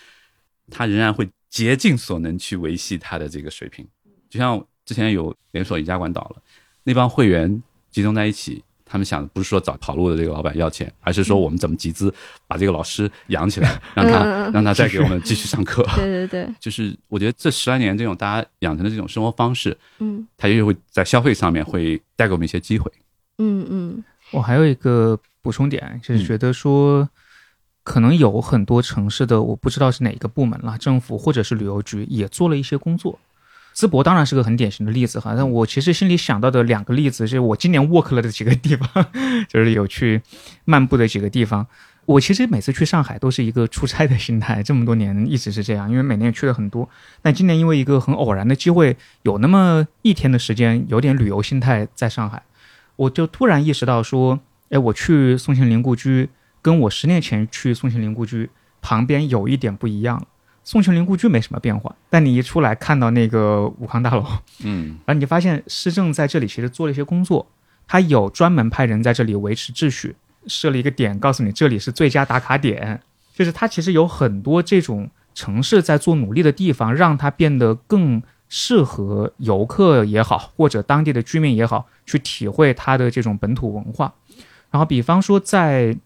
[0.70, 3.86] 他仍然会竭尽所能去维系他的这个水平。
[4.28, 6.42] 就像之前有连锁宜家馆倒了，
[6.84, 7.62] 那帮会员
[7.92, 12.14] 集中在一起，他们想的不是说找跑路的这个老板要钱，而是说我们怎么集资
[12.48, 15.84] 把这个老师养起来，让他让他再给我们继续上课。
[15.96, 22.90] 对 对对，就是我觉得这十来年这种大家养成的这种生活方式，嗯它也许会在消费上面会带给我们一些机会。
[23.38, 27.08] 嗯嗯我还有一个补充点，就是觉得说，
[27.84, 33.20] 可能有很多城市的我不知道是哪个部门了，政府或者是旅游局也做了一些工作。
[33.74, 39.06] 淄博当然是个很典型的例子哈，但我其实心里想到的两个例子，是我今年 work 了的几个地方，
[39.48, 40.22] 就是有去
[40.66, 41.66] 漫步的几个地方。
[42.06, 46.90] 我其实每次去上海都是一个出差的心态，这么多年一直是这样，因为每年也去了很多。
[47.22, 52.44] 但今年因为一个很偶然的机会，有那么一天的时间，有点旅游心态在上海，
[52.98, 54.40] 我就突然意识到说，
[54.70, 56.28] 哎，我去宋庆龄故居，
[56.62, 58.50] 跟我十年前去宋庆龄故居
[58.82, 60.28] 旁边有一点不一样了。
[60.64, 64.24] 宋庆龄故居没什么变化，但你一出来看到那个武康大楼，
[64.64, 67.48] 嗯 然后你就发现市政在这里其实做了一些工作，
[67.88, 73.02] 他有专门派人在这里维持秩序，设了一个点，告诉你这里是最佳打卡点，
[73.34, 84.14] 就是它其实有很多这种城市在做努力的地方，让它变得更适合游客也好，或者当地的居民也好，去体会它的这种本土文化。
[84.70, 85.98] 然后，比方说在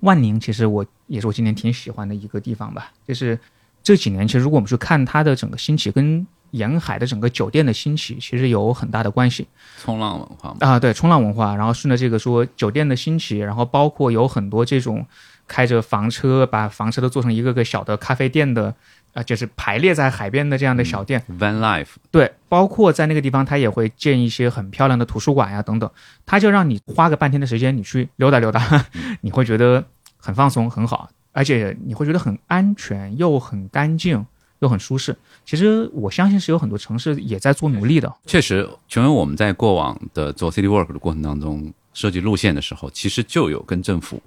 [0.00, 3.38] 万宁，其实我也是我今年挺喜欢的一个地方吧，就是
[3.82, 9.46] 这几年，其实如果我们去看它的整个兴起，跟沿海的整个酒店的兴起，其实有很大的关系。
[9.82, 15.06] 冲浪文化嘛，啊，对，冲浪文化，然后顺着这个说酒店的兴起，然后包括有很多这种
[15.46, 18.74] 开着房车，把房车都做成一个个小的咖啡店的，
[19.18, 21.20] 啊、就是排列在海边的这样的小店。
[21.40, 25.90] van life，对，包括在那个地方，它也会建一些很漂亮的图书馆呀等等，
[26.24, 28.86] 它就让你花个半天的时间，你去溜达溜达，
[29.22, 29.84] 你会觉得
[30.16, 34.24] 很放松，很好，而且你会觉得很安全，又很干净，
[34.60, 35.16] 又很舒适。
[35.44, 38.14] 其实我相信是有很多城市也在做努力的。
[38.24, 44.22] 确实，因为我们在过往的做 City Work 的过程当中，设计路线的时候，其实就有跟政府，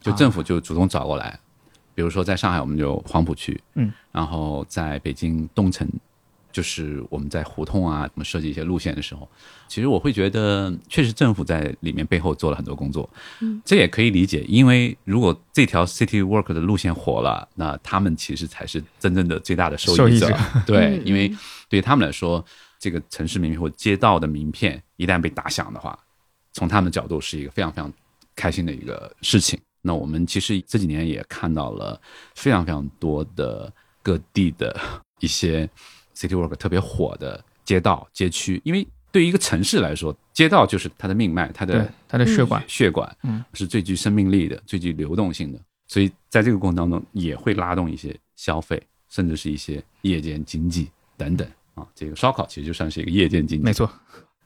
[0.00, 1.38] 就政府就主动找过来，
[1.94, 5.88] 比如说在上海，我们有黄浦区，嗯，然后在北京东城，
[6.52, 9.28] 就是我们在胡同啊，我们设计一些路线的时候，
[9.68, 13.08] 其实我会觉得，确实政府在里面背后做了很多工作，
[13.40, 21.28] 嗯，这也可以理解，因为如果这条 City Work 的路线火了，那他们其实才是真正的最大的受益者，益者对，嗯因为
[21.68, 22.44] 对于他们来说，
[22.78, 25.98] 这个城市名片或街道的名片一旦被打响的话，
[26.52, 27.92] 从他们的角度是一个非常非常
[28.36, 29.58] 开心的一个事情。
[29.86, 32.00] 那我们其实这几年也看到了
[32.34, 33.70] 非常非常多的
[34.02, 34.74] 各地的
[35.20, 35.68] 一些
[36.16, 45.60] city work 特别火的街道街区，因为对于一个城市来说，街道就是它的命脉，它的，它的血管，血管，嗯，是最具生命力的、最具流动性的。
[45.86, 51.86] 所以在这个过程当中，也会拉动一些消费，甚至是一些夜间经济等等啊。
[51.94, 53.88] 这个烧烤其实就算是一个夜间经济，没错。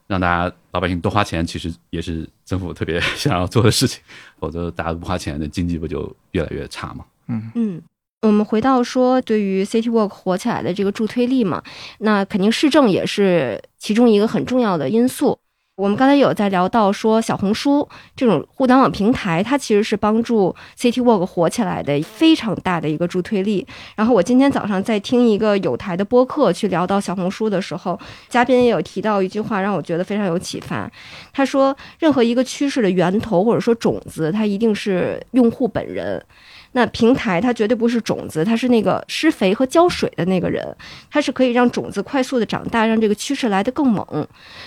[0.08, 4.02] 让大家老百姓多花钱，其实也是政府特别想要做的事情。
[4.40, 7.04] 否则大家不花钱，那经济不就越来越差吗？
[7.54, 7.80] 嗯。
[8.22, 11.62] 我们回到说，对于 City Walk 火起来的这个助推力嘛，
[11.98, 15.38] 那肯定市政也是其中一个很重要的因素。
[15.78, 23.64] 我们刚才有在聊到说，小红书这种互联网平台，它其实是帮助 City Walk 火起来的非常大的一个助推力。
[23.94, 27.96] 然后我今天早上在听一个有台的播客去聊到小红书的时候，
[28.28, 30.90] 嘉宾也有提到一句话，让我觉得非常有启发。
[31.32, 36.20] 他说，任何一个趋势的源头或者说种子，它一定是用户本人。
[36.72, 40.76] 那平台它绝对不是种子，它是那个施肥和浇水的那个人，
[41.10, 44.04] 它是可以让种子快速的长大，让这个趋势来得更猛。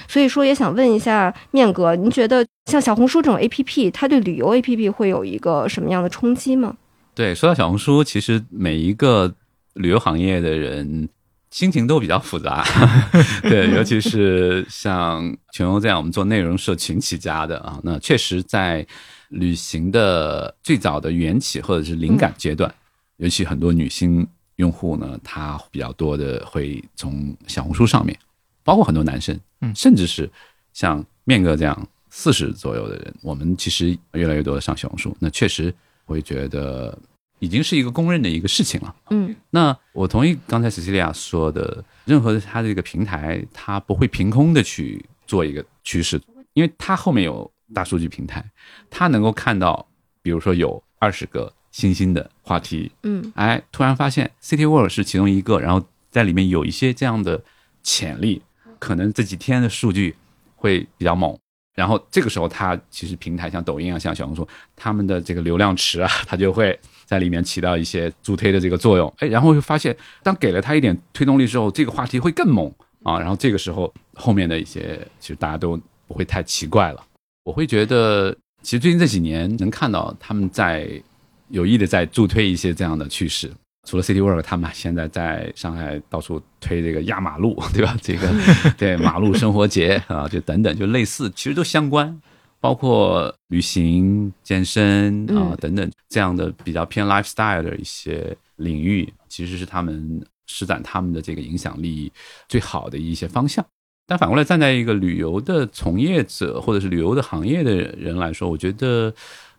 [0.08, 6.76] 所以说，也想问一下面哥，您觉得像小红书这种 A P P，它对旅游 A P P 会有一个什么样的冲击吗？
[7.14, 9.34] 对，说到小红书，其实每一个
[9.74, 11.08] 旅游行业的人
[11.50, 12.66] 心情都比较复杂，
[13.44, 18.86] 对，尤其是像全欧这样我们做内容社群起家的啊，那确实在
[19.32, 22.74] 旅行的最早的缘起或者是灵感阶段，
[23.18, 28.18] 尤其很多女性用户呢，她比较多的会从小红书上面，
[28.64, 29.74] 包括很多男生，嗯。
[29.76, 30.30] 甚至是
[30.74, 35.74] 像面哥这样四十左右的人，我们其实越来越多的上小红书，那确实
[36.06, 36.98] 会觉得
[37.40, 38.96] 已经是一个公认的一个事情了。
[39.12, 39.36] 嗯。
[39.50, 46.22] 那我同意刚才 Cecilia 说的，任何的它这个平台，它不会凭空的去做一个趋势，
[46.54, 48.44] 因为它后面有大数据平台，
[48.90, 49.88] 它能够看到，
[50.22, 57.42] 比如说有二十个新兴的话题，嗯哎，突然发现 City World 是其中一个，然后在里面有一些这样的
[57.84, 58.42] 潜力，
[58.80, 60.16] 可能这几天的数据
[60.56, 61.38] 会比较猛。
[61.74, 69.12] 然后这个时候，它其实平台像抖音啊、像小红书，他们的这个流量池啊， 它就会在里面起到一些助推的这个作用。
[69.20, 72.70] 哎，然后会发现，当给了它一点推动力之后，这个话题会更猛
[73.04, 73.18] 啊。
[73.18, 77.02] 然后这个时候，后面的一些其实大家都不会太奇怪了。
[77.44, 81.02] 我会觉得，其实最近这几年能看到他们在
[81.50, 83.52] 有意的在助推一些这样的趋势。
[83.88, 87.98] 除了 City Work，他们现在在上海到处推这个压马路，对吧？
[88.00, 88.32] 这个
[88.78, 92.22] 对马路生活节啊，就等等，就类似，其实都相关，
[92.60, 102.12] 包括旅行、健身啊嗯等等这样的比较偏 lifestyle 的一些领域，其实是他们施展他们的这个影响力
[102.48, 103.66] 最好的一些方向。
[104.08, 109.14] 但反过来，站在一个旅游的从业者或者是旅游的行业的人来说，我觉得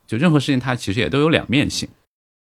[0.07, 1.89] 就任何事情它其实也都有两面性。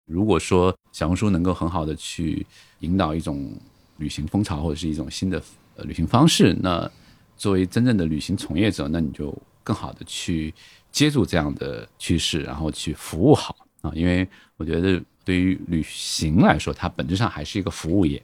[0.06, 2.44] 如果说小红书能够很好的去
[2.80, 3.56] 引导一种
[3.98, 5.40] 旅行风潮或者是一种新的
[5.76, 6.90] 呃旅行方式，那
[7.36, 9.32] 作为真正的旅行从业者，那你就
[9.62, 10.52] 更好的去
[10.90, 13.92] 接住这样的趋势，然后去服务好啊。
[13.94, 18.20] 因为我觉得对于旅行来说，它本质上还是一个服务业。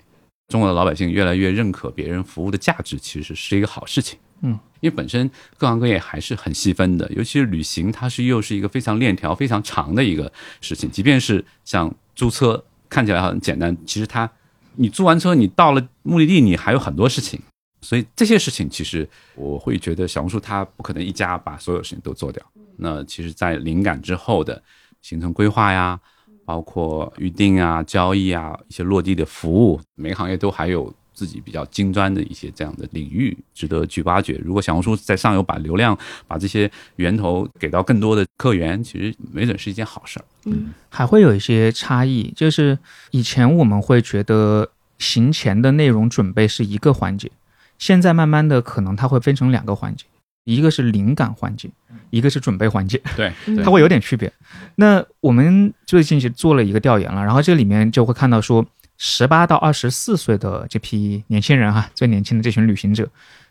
[0.48, 4.18] 中国的老百姓越来越认可别人服务的价值，其实是一个好事情。
[4.42, 10.30] 嗯，因为本身各行各业还是很细分的，尤其是旅行，它是又是一个非常链条非常长的一个
[10.60, 10.90] 事情。
[10.90, 14.30] 即便是像租车，看起来很简单，其实它
[14.74, 17.40] 你租完车，你到了目的地，你还有很多事情。
[17.80, 22.44] 所以这些事情，其实我会觉得小红书它不可能一家把所有事情都做掉。
[22.76, 24.62] 那其实，在灵感之后的
[25.00, 25.98] 行程规划呀，
[26.46, 34.40] 包括预定啊、交易啊、一些落地的服务，每个行业都还有自己比较精专的一些这样的领域值得去挖掘。
[34.44, 40.24] 如果小红书在上游把流量、把这些源头给到更多的客源，其实没准是一件好事儿。
[40.44, 42.78] 嗯还会有一些差异，就是
[43.10, 47.30] 以前我们会觉得行前的内容准备是一个环节，
[47.78, 50.04] 现在慢慢的可能它会分成两个环节，
[50.46, 51.68] 一个是灵感环节，
[52.10, 53.32] 一个是准备环节， 对，
[53.64, 54.32] 它会有点区别。
[54.76, 58.64] 那我们最近是做了一个调研了，然后这里面就会看到说，
[58.96, 63.08] 十八到二十四岁的这批年轻人哈、最年轻的这群旅行者，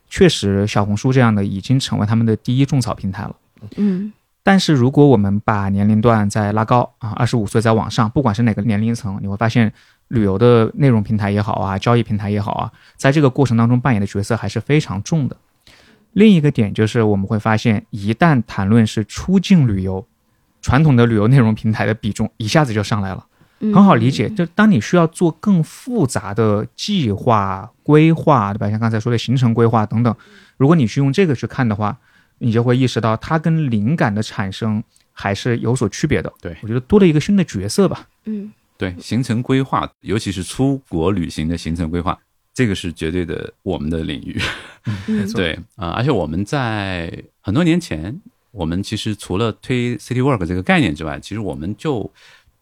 [0.09, 3.35] 确实小红书这样的已经成为他们的第一种草平台了。
[3.75, 4.13] 嗯
[4.47, 9.73] 但是如果我们把年龄段再拉高啊，二十五岁再往上，不管是哪个年龄层，你会发现
[10.09, 15.35] 旅游的内容平台也好啊，交易平台也好啊，在这个过程当中扮演的角色还是非常重的。
[16.15, 20.07] 另一个点就是我们会发现，一旦谈论是出境旅游，
[20.61, 23.25] 传统的旅游内容平台的比重一下子就上来了。
[23.59, 28.69] 嗯，很好理解，就当你需要做更复杂的计划规划，对吧？
[28.69, 30.15] 像刚才说的行程规划等等，
[30.55, 31.97] 如果你去用这个去看的话，
[32.37, 36.31] 你就会意识到它跟灵感的产生还是有所区别的。
[36.41, 38.07] 对我觉得多了一个新的角色吧。
[38.23, 42.17] 嗯对，行程规划，尤其是出国旅行的行程规划，
[42.55, 44.41] 这个是绝对的我们的领域。
[45.07, 52.11] 嗯对啊、而且我们在很多年前，我们其实除了推 City Work 这个概念之外，其实我们就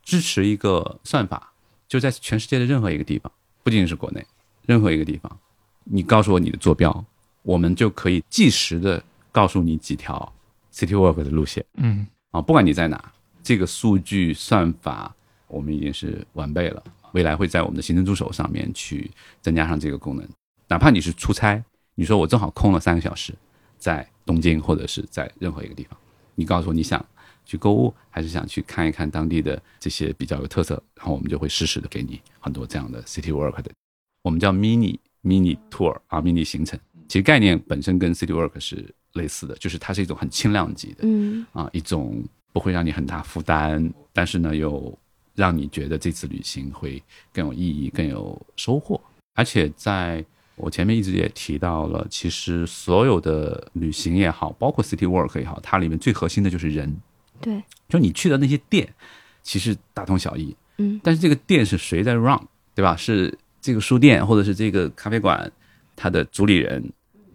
[0.04, 1.54] 支持一个算法，
[1.88, 4.26] 就在全世界的任何一个地方，不仅仅是国内，
[4.66, 5.38] 任何一个地方，
[5.84, 7.06] 你告诉我你的坐标，
[7.44, 10.34] 我们就可以即时的告诉你几条
[10.74, 11.64] City Work 的路线。
[11.76, 15.14] 嗯啊，不管你在哪，这个数据算法
[15.48, 16.82] 我们已经是完备了，
[17.14, 19.10] 未来会在我们的行政助手上面去
[19.42, 20.28] 增加上这个功能。
[20.68, 21.64] 哪怕你是出差，
[21.96, 23.34] 你说我正好空了三个小时，
[23.78, 25.98] 在东京或者是在任何一个地方，
[26.36, 27.04] 你告诉我你想
[27.46, 33.72] 去购物，还是想去看一看当地的这些比较有特色，然后我们就会适时的给你很多这样的 City Work 的，
[34.24, 36.80] 我们叫 mini mini tour 啊，mini 行程。
[37.08, 44.98] 其实概念本身跟 City Work 是类似的，就是它是一种很轻量级的，嗯啊，一种不会让你很大负担，但是呢又
[45.36, 49.00] 让你觉得这次旅行会更有意义、更有收获。
[49.36, 50.24] 而且在
[50.56, 56.96] 我前面一直也提到了，其实所有的旅行也好，包括 City Work 也好，它里面最核心的就是人。
[57.42, 58.94] 对，就你去的那些店，
[59.42, 62.40] 其实大同小异，嗯但是这个店是谁在 run，
[62.76, 62.96] 对吧？
[62.96, 65.52] 是这个书店或者是这个咖啡馆，
[65.96, 66.84] 它的主理人，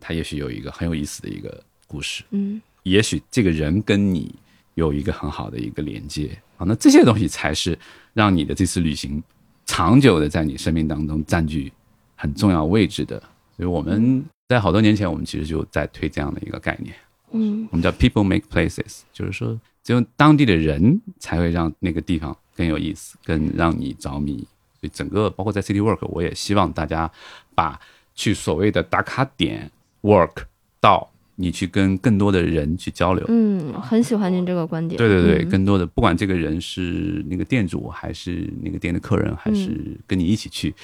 [0.00, 4.34] 他也许有一个很有意思的一个故事，嗯也许这个人跟你
[4.74, 7.78] 有一个很好的一个连接啊，那这些东西才是
[8.12, 9.22] 让你的这次旅行
[9.64, 11.72] 长久的在你生命当中占据
[12.14, 13.18] 很重要位置的。
[13.56, 16.94] 所以我们在好多年前，我们其实就在推这样的一个概念，
[17.30, 24.36] 嗯我们叫 people make places，就是说只有当地的人才会让那个地方更有意思，更让你着迷。
[24.80, 27.10] 所以整个包括在 City Work，我也希望大家
[27.54, 27.80] 把
[28.14, 29.70] 去所谓的打卡点
[30.02, 30.44] work
[30.80, 31.10] 到
[31.40, 33.24] 你去跟更多的人去交流。
[33.28, 34.98] 嗯，很喜欢您这个观点。
[34.98, 40.74] 对对对，嗯更多的不管这个人是那个店主，还是那个店的客人，还是跟你一起去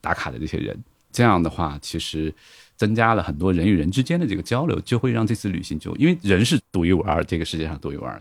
[0.00, 0.78] 打卡的这些人，
[1.10, 2.32] 这样的话，其实
[2.76, 8.20] 增加了很多人与人之间的这个交流，就会让这次旅行就因为人是独一无二，这个世界上独一无二。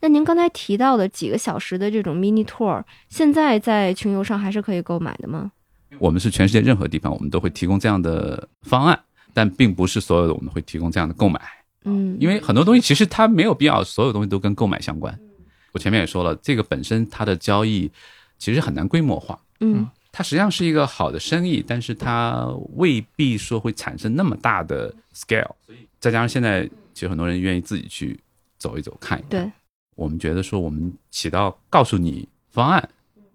[0.00, 5.52] 那您刚才提到的几个小时的这种 mini tour，现在在穷游上还是可以购买的吗？
[5.98, 9.00] 我们是全世界任何地方，我们都会提供这样的方案，
[9.38, 11.40] 但并不是所有的我们会提供这样的购买。
[11.84, 15.16] 嗯，因为很多东西其实它没有必要，所有东西都跟购买相关。
[15.70, 17.88] 我前面也说了，这个本身它的交易
[18.36, 25.54] 其实很难规模化，嗯它实际上是一个好的生意，但是它未必说会产生那么大的 scale。
[26.00, 28.18] 再加上现在其实很多人愿意自己去
[28.58, 29.30] 走一走、看一看。
[29.30, 29.52] 对，
[29.94, 32.88] 我们觉得说我们起到告诉你方案，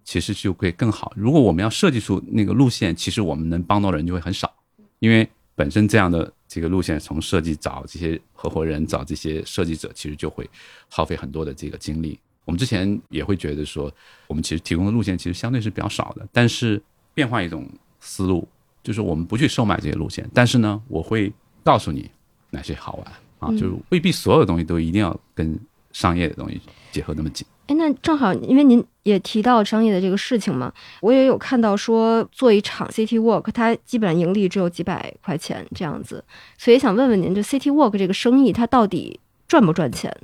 [0.04, 1.14] 其实就会更好。
[1.16, 4.54] 如果我们要设计出那个路线，其实我们能帮到的人就会很少，
[5.00, 10.50] 因为本身这样的这个路线从设计找这些合伙人、找这些设计者，其实就会
[10.90, 12.20] 耗费很多的这个精力。
[12.46, 13.92] 我们之前也会觉得说，
[14.28, 16.82] 我们其实提供的路线其实相对是比较少的，但是
[17.14, 18.48] 变换一种思路，
[18.84, 21.32] 就是我们不去售卖这些路线，但是呢，我会
[21.64, 22.10] 告诉你
[22.50, 25.58] 哪些好玩啊，就是未必所有的东西都一定要跟
[25.92, 26.60] 商业的东西
[26.92, 27.48] 结合那么紧。
[27.74, 36.24] 那正好，因为您也提到商业的这个事情嘛，我也有看到说做一场 City Walk，它基本上盈利只有几百块钱这样子，
[36.58, 40.16] 所以想问问您，这 City Walk 这个生意它到底赚不赚钱？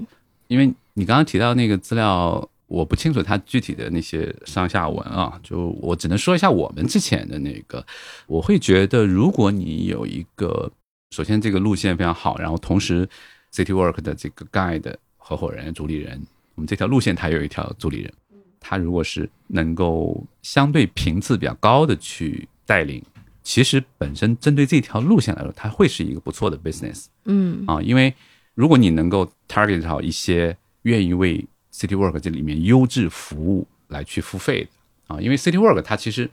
[0.47, 7.85] 因为你刚刚提到那个资料，我不清楚它具体的那些上下文啊，就我只能说一下我们之前的那个，
[8.27, 10.71] 我会觉得，如果你有一个，
[11.11, 13.07] 首先这个路线非常好，然后同时
[13.53, 16.21] City Work 的这个 guide 合伙人、主理人，
[16.60, 18.14] 我们这条路线它有一条主理人，
[18.60, 23.01] 他如果是能够相对频次比较高的去带领，
[23.41, 27.05] 其实本身针对这条路线来说，它会是一个不错的 business。
[27.24, 28.14] 嗯啊，因为
[28.55, 36.30] 如果你能够 target 到一些愿意为 City Work 这里面优质服务来去付费的啊，因为 City Work 它其实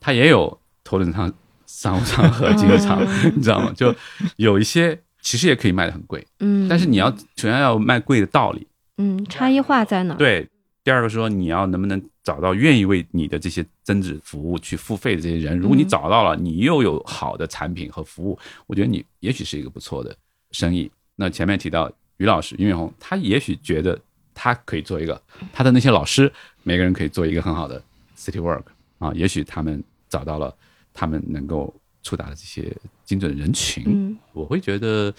[0.00, 1.30] 它也有头等舱、
[1.66, 3.04] 商务舱和经济舱，
[3.36, 3.70] 你知道吗？
[3.76, 3.94] 就
[4.36, 8.66] 有一些其实也可以卖的很贵，嗯，但是你要首先要卖贵的道理，
[8.98, 10.16] 嗯差异化在哪儿？
[10.16, 10.48] 对。
[10.82, 20.14] 第二个说你要能不能找到愿意为你的这些增值服务去付费的这些人，如果你嗯找到了，你又有好的产品和服务，我觉得你也许是一个不错的
[20.50, 20.90] 生意。
[21.16, 23.98] 那前面提到于老师、俞敏洪，他也许觉得
[24.34, 25.18] 他可以做一个，
[25.54, 26.30] 他的那些老师
[26.62, 27.82] 每个人可以做一个很好的
[28.14, 28.64] City Work
[28.98, 30.54] 啊，也许他们找到了
[30.92, 32.76] 他们能够触达的这些
[33.06, 33.84] 精准人群。
[33.86, 35.14] 嗯我会觉得，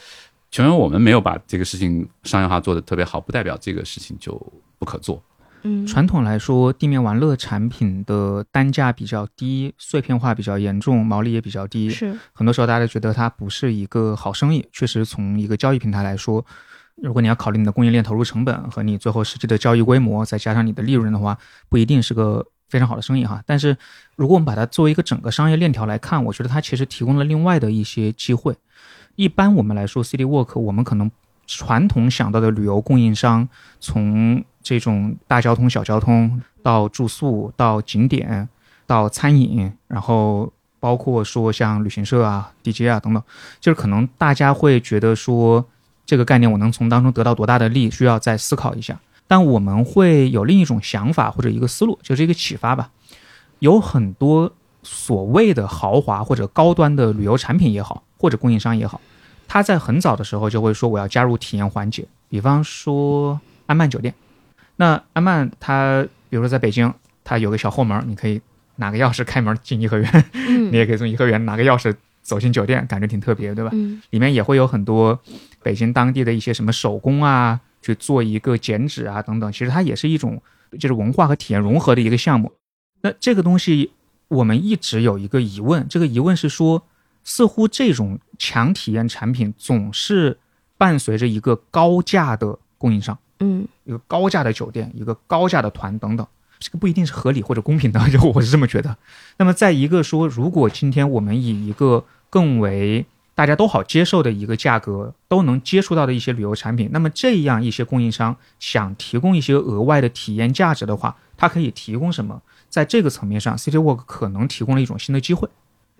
[0.55, 4.31] 全因为我们没有把这个事情商业化做得特别好，不代表这个事情就
[4.79, 5.21] 不可做。
[5.63, 11.89] 嗯传统来说，地面玩乐产品的单价比较低，碎片化比较严重，毛利也比较低。
[11.89, 14.65] 是很多时候大家觉得它不是一个好生意。
[14.71, 16.45] 确实，从一个交易平台来说，
[16.95, 21.37] 如果你要考虑你的供应链投入成本和你最后实际的交易规模，再加上你的利润的话，
[21.67, 23.43] 不一定是个非常好的生意哈。
[23.45, 23.75] 但是，
[24.15, 28.55] 如果我们把它作为一个整个商业链条来看，我觉得它其实提供了另外的一些机会。
[29.15, 31.09] 一般我们来说，City Walk，我们可能
[31.47, 33.47] 传统想到的旅游供应商，
[33.79, 38.49] 从这种大交通、小交通到住宿、到景点、
[38.85, 43.23] 到餐饮，然后包括说像旅行社啊、DJ 啊等等，
[43.59, 45.65] 就是可能大家会觉得说
[46.05, 48.99] 这个概念我能从当中得到多大的利，需要再思考一下。
[49.27, 52.91] 但我们会有另一种想法或者一个思路，就是一个启发吧。
[53.59, 54.51] 有很多
[54.83, 58.99] 所谓的豪华或者高端的旅游产品也好，或者供应商也好，
[59.47, 64.11] 他在很早的时候就会说我要加入体验环节，比方说安曼酒店。
[64.77, 66.91] 那安曼它比如说在北京，
[67.23, 68.41] 它有个小后门，你可以
[68.77, 73.69] 拿个钥匙开门进颐和园，嗯 你也可以从颐和园拿个钥匙走进酒店，感觉挺特别，对吧？
[73.73, 75.19] 嗯里面也会有很多
[75.61, 80.41] 北京当地的一些什么手工啊，去做一个剪纸啊等等，其实它也是一种
[80.79, 82.51] 就是文化和体验融合的一个项目。
[83.01, 83.91] 那这个东西
[84.27, 86.81] 我们一直有一个疑问，这个疑问是说，
[87.25, 90.37] 似乎这种强体验产品总是
[90.77, 93.17] 伴随着一个高价的供应商。
[93.39, 96.25] 嗯一个高价的酒店，一个高价的团等等。
[96.57, 98.95] 这个不一定是合理或者公平的， 就我是这么觉得。
[99.37, 103.05] 那么，在一个说，如果今天我们以一个更为
[103.35, 112.41] 大家都好接受的一个价格，都能接触到的一些旅游产品，那么这样一些供应商想提供一些额外的体验价值的话，它可以提供什么？
[112.69, 115.49] 在这个层面上，City Walk 可能提供了一种新的机会。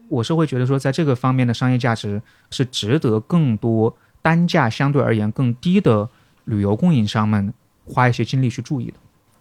[0.10, 6.10] 我是会觉得说，在这个方面的商业价值是值得更多单价相对而言更低的
[6.46, 7.54] 旅游供应商们
[7.86, 8.94] 花一些精力去注意的。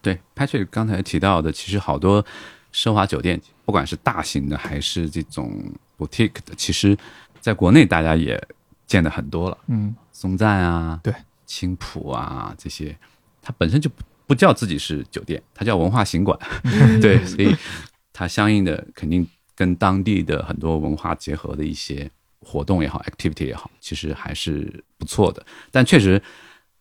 [0.03, 2.25] 对，Patrick 刚才提到的，其实好多
[2.73, 5.51] 奢华酒店，不管是大型的还是这种
[5.97, 6.97] boutique 的，其实
[7.41, 8.43] 在国内大家也
[8.87, 9.57] 见的很多了。
[9.69, 11.15] 嗯，松赞啊，对，
[11.47, 12.95] 青浦啊这些，
[13.41, 16.39] 它本身就不不叫自己是酒店，它叫文化行馆。
[17.01, 17.57] 对，所以
[18.13, 25.45] 它相应的肯定跟当地的很多文化结合的一些活动也好，activity 也好，其实还是不错的。
[25.71, 26.21] 但确实，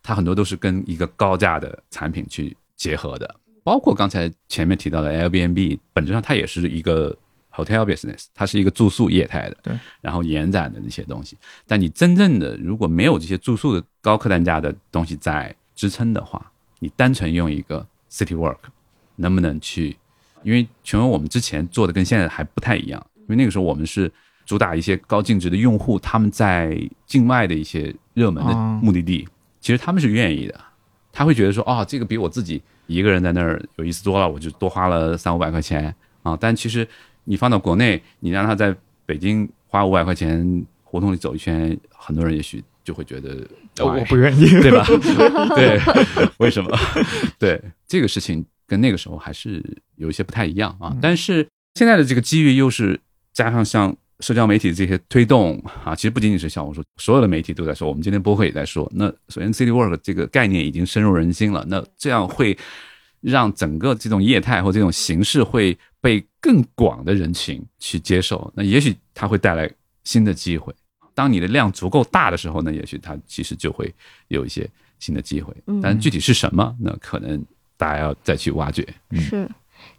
[0.02, 7.16] 它很多都是跟一个高价的产品去结合的，包括刚才前面提到的 Airbnb，本质上它也是一个
[7.52, 11.38] hotel business，它是一个住宿业态的，对，然后延展的那些东西。
[11.68, 18.58] 但你真正的如果没有这些住宿的高客单价的东西在支撑的话，你单纯用一个 City Work，
[19.16, 19.96] 能不能去？
[20.44, 24.12] 因为全文我们之前做的跟现在还不太一样，因为那个时候我们是
[24.46, 29.28] 主打一些高净值的用户，他们在境外的一些热门的哦目的地，
[29.62, 30.60] 其实他们是愿意的，
[31.12, 36.38] 他会觉得说，哦，这个比我自己一个人在那儿有意思多了，我就多花了三五百块钱啊。
[36.40, 36.88] 但其实
[37.24, 38.76] 你放到国内，你让他在
[39.06, 43.48] 北京花五百块钱胡同里走一圈，很多人也许就会觉得，
[43.80, 44.46] 我不愿意。
[44.62, 44.86] 对吧？
[45.56, 45.80] 对，
[46.38, 46.78] 为什么？
[47.40, 49.64] 对这个事情跟那个时候还是
[49.96, 50.96] 有一些不太一样啊。
[51.02, 53.00] 但是现在的这个机遇又是
[53.34, 58.90] 加上像社交媒体这些推动啊，其实不仅仅是小红书，所有的媒体都在说，我们今天播客也在说。
[58.96, 62.58] 那首先，City Work 这个概念已经深入人心了，那这样会
[63.20, 68.52] 让整个这种业态或这种形式会被更广的人群去接受。
[68.56, 69.70] 那也许它会带来
[70.04, 70.74] 新的机会。
[71.14, 73.94] 当你的量足够大的时候呢，也许它其实就会
[74.30, 75.54] 有一些新的机会。
[75.82, 77.44] 但具体是什么，那可能
[77.84, 78.88] 大家要再去挖掘。
[79.12, 79.46] 是，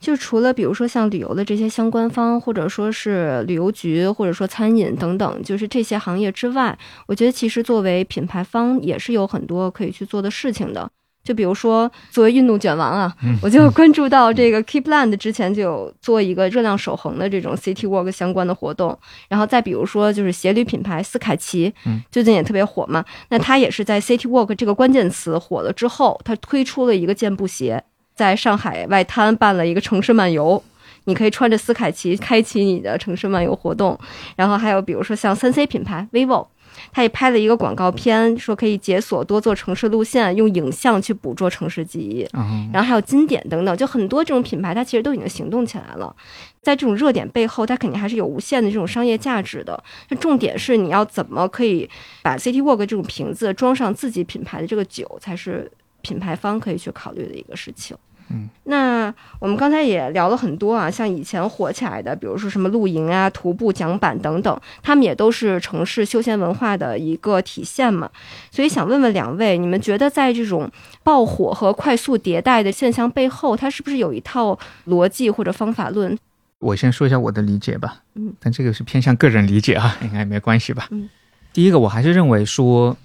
[0.00, 10.90] 就除了比如说像旅游的这些相关方，或者说是旅游局，或者说餐饮等等，就是这些行业之外，我觉得其实作为品牌方也是有很多可以去做的事情的。
[11.24, 18.96] 就比如说，作为运动卷王啊，我就关注到这个 Keepland 之前就有做一个热量守恒的这种 City Walk 相关的活动，
[19.28, 21.72] 然后再比如说就是鞋履品牌斯凯奇，
[22.12, 27.82] 最近也特别火嘛，那它也是在 City Walk 这个关键词火了之后，它推出了一个健步鞋，
[28.14, 30.62] 在上海外滩办了一个城市漫游。
[31.06, 33.98] 你可以穿着斯凯奇开启你的城市漫游活动，
[34.36, 36.46] 然后还有比如说像三 C 品牌 vivo，
[36.92, 42.26] 它也拍了一个广告片，说可以解锁多座城市路线，用影像去捕捉城市记忆。
[42.34, 46.14] 嗯然后还有经典等等，就很多这种品牌，它其实都已经行动起来了。
[46.62, 49.82] 在这种热点背后，它肯定还是有无限的这种商业价值的。
[50.08, 51.88] 那重点是你要怎么可以
[52.22, 55.70] 把 City Walk 这种瓶子装上自己品牌的这个酒，才是
[56.00, 57.96] 品牌方可以去考虑的一个事情。
[58.30, 68.10] 嗯，那我们刚才也聊了很多啊，像以前火起来的，比如说什么露营啊、徒步桨板等等，他们也都是城市休闲文化的一个体现嘛。
[68.50, 70.70] 所以想问问两位，你们觉得在这种
[71.02, 76.18] 爆火和快速迭代的现象背后，它是不是有一套逻辑或者方法论？
[76.60, 80.88] 我先说一下我的理解吧，嗯，但这个是偏向个人理解啊，应该没关系吧。
[80.92, 81.10] 嗯，
[81.52, 82.96] 第一个，我还是认为说，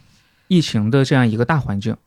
[0.48, 1.98] 疫情的这样一个大环境，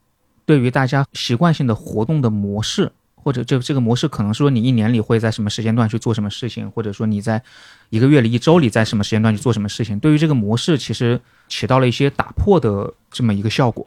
[0.47, 2.91] 对于大家习惯性的活动的模式，
[3.23, 7.43] 或者这这个模式可能说你一年里会在什么时间段去做什么事情，或者说你在
[7.91, 13.87] 一个月里、一周里在什么时间段去做什么事情，对于这个模式其实起到了一些打破的这么一个效果。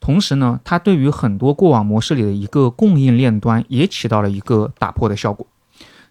[0.00, 5.46] 同时呢，它对于很多过往模式里的一个供应链端也起到了一个打破的效果。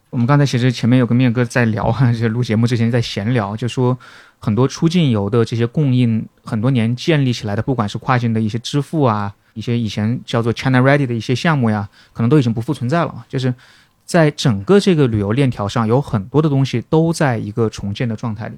[0.09, 3.97] 我们刚才其实前面有跟面哥在聊哈，就录节目之前在闲聊，就说
[4.39, 13.25] 很多出境游的这些供应很多年建立起来的，不管是跨境的一些支付啊，一些以前叫做 China Ready 的一些项目呀，可能都已经不复存在了。
[13.27, 13.51] 就是
[14.05, 18.57] 在整个这个旅游链条上，有很多的东西都在一个重建的状态里。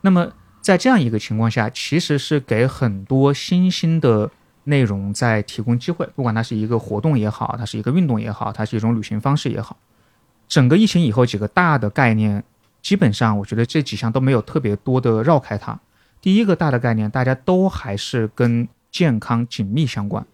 [0.00, 4.30] 那么在这样一个情况下，其实是给很多新兴的
[4.64, 9.76] 内容在提供机会，不管它是一个活动也好，它是一个运动也好，它是一种旅行方式也好。
[10.48, 12.42] 整个疫情以后几个大的概念，
[12.80, 15.78] 基本上我觉得这几项都没有特别多的绕开它。
[16.20, 20.24] 第一个大的概念，大家都还是跟健康紧密相关，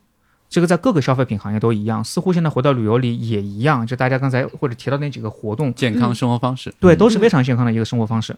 [0.50, 3.86] 这个在各个消费品行业都一样，似乎现在回到旅游里也一样。
[3.86, 8.36] 就大家刚才或者提到那几个活动，健康生活方式，对，都是非常健康的一个生活方式。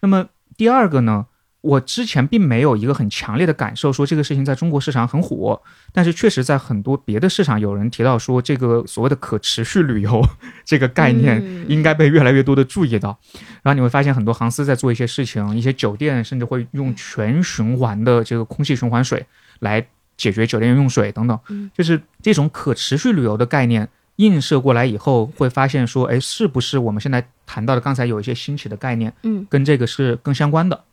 [0.00, 1.26] 那么第二个呢，
[1.60, 5.60] 我之前并没有一个很强烈的感受，说这个事情在中国市场很火，
[5.92, 10.24] 但是确实在很多别的市场，有人提到说这个所谓的可持续旅游
[10.64, 13.18] 这个概念嗯应该被越来越多的注意到。
[13.62, 19.26] 然后你会发现很多航司在做一些事情，一些酒店甚至会用全循环的这个空气循环水
[19.58, 19.84] 来
[20.16, 23.88] 解决酒店用水等等嗯，就是这种可持续旅游的概念。
[24.16, 30.84] 映射过来以后，会发现说，哎，是不是我们现在谈到的刚才有一些新起的概念，嗯跟这个是更相关的。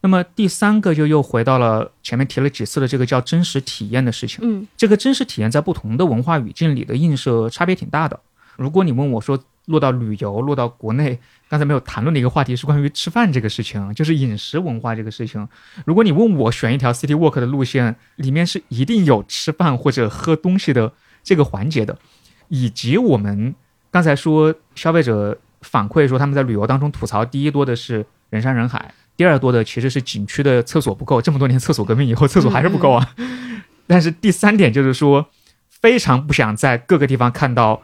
[0.00, 4.40] 那么第三个就又回到了前面提了几次的这个叫真实体验的事情。
[4.42, 8.20] 嗯这个真实体验在不同的文化语境里的映射差别挺大的。
[8.56, 11.18] 如果你问我说落到旅游、落到国内，
[11.48, 15.46] 刚才没有谈论的一个话题是关于吃饭这个事情，就是饮食文化这个事情。
[15.84, 20.92] 如果你问我选一条 City Walk 的路线，里面是一定有吃饭或者喝东西的
[21.24, 21.98] 这个环节的，
[22.48, 23.54] 以及我们
[23.90, 33.14] 刚才说消费者反馈说他们在旅游当中吐槽第一多的是人山人海，第二多的其实是景区的厕所不够，这么多年厕所革命以后，厕所还是不够啊。
[33.86, 35.26] 但是第三点就是说，
[35.68, 37.82] 非常不想在各个地方看到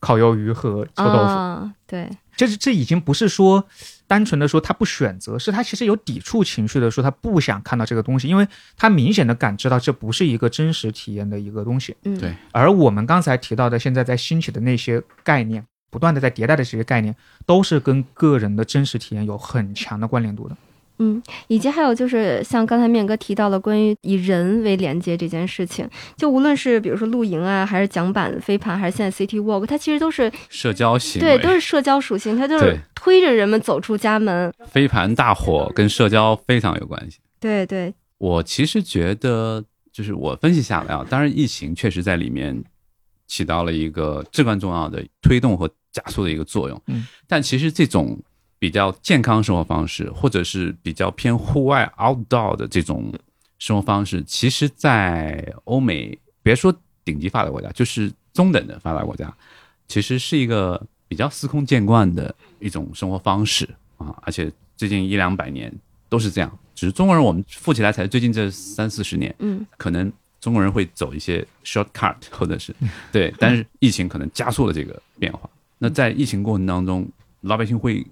[0.00, 1.18] 烤鱿鱼和臭豆腐。
[1.18, 3.64] 啊，对，这是这已经不是说
[4.06, 11.96] 单纯的说他不选择，是他其实有抵触情绪的，说他不想看到这个东西，因为他明显的感知到这不是一个真实体验的一个东西。
[12.02, 17.14] 嗯对而我们刚才提到的，现在在兴起的那些概念，不断的在迭代的这些概念，
[17.46, 20.56] 都是跟个人的真实体验有很强的关联度的。
[20.98, 34.52] 嗯，以及还有就是像刚才面哥提到了关于以人为连接这件事情，就无论是比如说露营啊，还是桨板飞盘，还是现在 City Walk，它其实都是社交型对，都是社交属性，它就是推着人们走出家门。
[34.66, 37.18] 飞盘大火跟社交非常有关系。
[37.40, 42.62] 对对，我其实觉得，就是我分析下来啊，当然疫情确实在里面
[43.26, 46.80] 起到了一个至关重要的推动和加速的一个作用。
[46.86, 48.16] 嗯，但其实这种
[48.58, 53.12] 比较健康生活方式，或者是比较偏户外 outdoor 的这种
[53.58, 56.74] 生活方式，其实，在欧美，别说
[57.04, 59.32] 顶级发达国家，就是中等的发达国家，
[59.88, 65.72] 其实是一个比较司空见惯的一种生活方式啊，而且最近一两百年
[66.08, 66.58] 都是这样。
[66.74, 72.74] 只是中国人我们富起来才最近这三四十年，嗯可能中国人会走一些 shortcut，或者是
[73.12, 75.48] 对，但是疫情可能加速了这个变化。
[75.78, 77.08] 那在疫情过程当中，
[77.42, 78.04] 老百姓会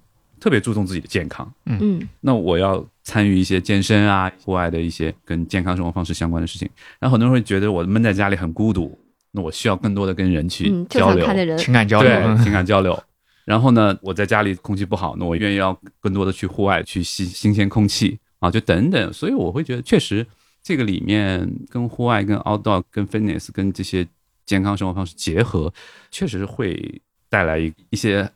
[0.43, 1.49] 特别注重自己的健康。
[1.67, 6.69] 嗯那我要参与一些健身啊、户外的一些跟健康生活方式相关的事情。
[6.99, 8.99] 然后很多人会觉得我闷在家里很孤独，
[9.31, 11.57] 那我需要更多的跟人去交流，想看见人。
[11.57, 12.11] 情感交流，
[12.43, 13.01] 情感交流。
[13.45, 19.13] 然后呢，我在家里空气不好，那我愿意要更多的去户外去吸新鲜空气啊，就等等。
[19.13, 20.27] 所以我会觉得，确实
[20.61, 24.05] 这个里面跟户外、跟 outdoor、跟 fitness、跟这些
[24.45, 25.73] 健康生活方式结合，
[26.11, 28.29] 确实会带来一一些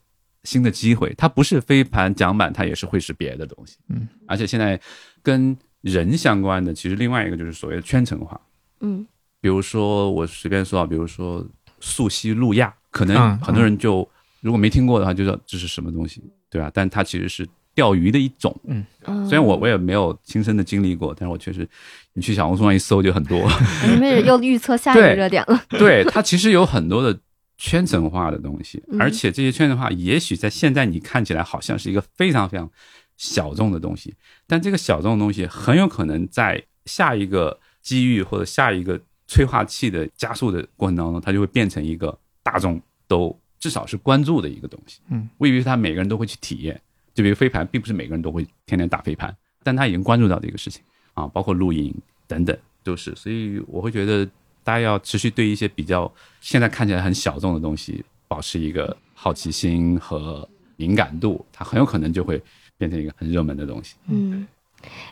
[0.47, 1.13] 新的机会。
[1.17, 3.75] 它不是飞盘、桨板，它也是会是别的东西。
[3.89, 4.79] 嗯，而且现在
[5.21, 8.39] 跟人相关的，其实另外一个就是所谓的圈层化。
[8.79, 9.05] 嗯
[9.41, 11.45] 比如说我随便说啊，比如说
[11.81, 14.07] 溯溪路亚，可能嗯很多人就、
[14.41, 16.71] 如果没听过的话，就知道这是什么东西，对吧？
[16.73, 18.53] 但它其实是钓鱼的一种。
[18.65, 18.83] 嗯，
[19.27, 21.67] 虽然我我也没有亲身的经历过，但是我确实，
[22.13, 23.47] 你去小红书上一搜就很多。
[23.87, 25.63] 你们又预测下一个热点了。
[25.69, 27.17] 对，它其实有很多的
[27.57, 32.69] 圈层化的东西，嗯而且这些圈层化也许在现在你看起来好像是一个非常非常
[33.17, 34.13] 小众的东西，
[34.45, 45.01] 但这个小众的东西很有可能在下一个机遇或者下一个催化器的加速的过程当中，它就会变成一个大众都至少是关注的一个东西。
[45.09, 46.79] 嗯，未必是他每个人都会去体验。
[47.13, 50.83] 就比如飞盘，并不是每个人都会天天打飞盘，但他已经关注到这个事情
[51.15, 51.91] 啊，包括露营
[52.27, 53.15] 等等都是。
[53.15, 54.29] 所以我会觉得
[54.67, 56.11] 大家要持续对一些比较
[56.41, 60.45] 现在看起来很小众的东西保持一个好奇心和
[60.75, 62.41] 敏感度，它很有可能就会
[62.77, 63.95] 变成一个很热门的东西。
[64.09, 64.45] 嗯，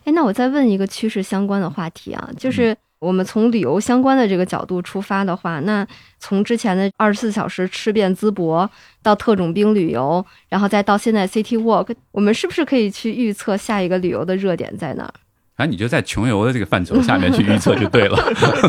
[0.03, 5.88] 哎，那我再问一个趋势相关的话题啊，嗯就是我们从旅游相关的这个角度出发的话，那
[6.20, 8.70] 从之前的二十四小时吃遍淄博，
[9.01, 15.14] 到特种兵旅游，然后再到现在 City Walk，我们是不是可以去预测下一个旅游的热点在哪儿？
[15.56, 18.18] 反正你就在穷游的这个范畴下面去预测就对了。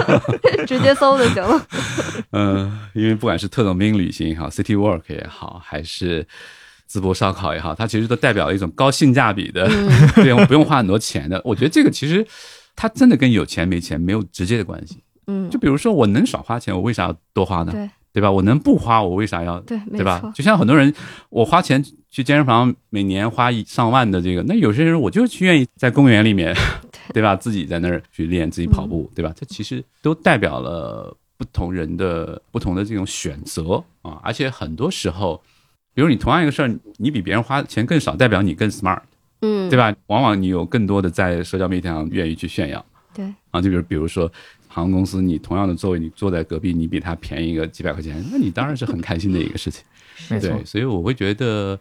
[0.66, 1.66] 直接搜就行了。
[2.32, 6.26] 嗯，因为不管是特种兵旅行也好，City Walk 也好，还是
[6.90, 11.40] 淄博烧烤也好，它其实都代表了一种高性价比的，嗯不用不用花很多钱的。
[11.44, 12.26] 我觉得这个其实
[12.74, 15.02] 它真的跟有钱没钱没有直接的关系。
[15.28, 17.72] 嗯就，比如说，我能少花钱，我为啥要多花呢？
[17.72, 18.32] 对对吧？
[18.32, 20.32] 我能不花，我为啥要对，对吧？。
[20.34, 20.90] 就像很多人，
[21.28, 26.56] 我花钱去健身房，每年花一上万的这个，那有些人我就去愿意在公园里面，
[27.12, 27.36] 对吧？
[27.36, 29.30] 自己在那儿去练，自己跑步，对吧？
[29.38, 34.18] 这其实都代表了不同人的不同的这种选择啊。
[34.22, 35.38] 而且很多时候，
[35.92, 39.00] 比如你同样一个事儿，你比别人花钱更少，代表你更 smart，
[39.42, 39.94] 嗯，对吧？
[40.06, 42.82] 往往你有更多的在社交媒体上愿意去炫耀
[43.14, 44.32] 对，啊，就比如比如说
[44.76, 49.82] 航空公司，你同样的座位，你坐在隔壁，你比他便宜个几百块钱，那你当然是很开心的一个事情。
[50.38, 51.80] 对，，所以我会觉得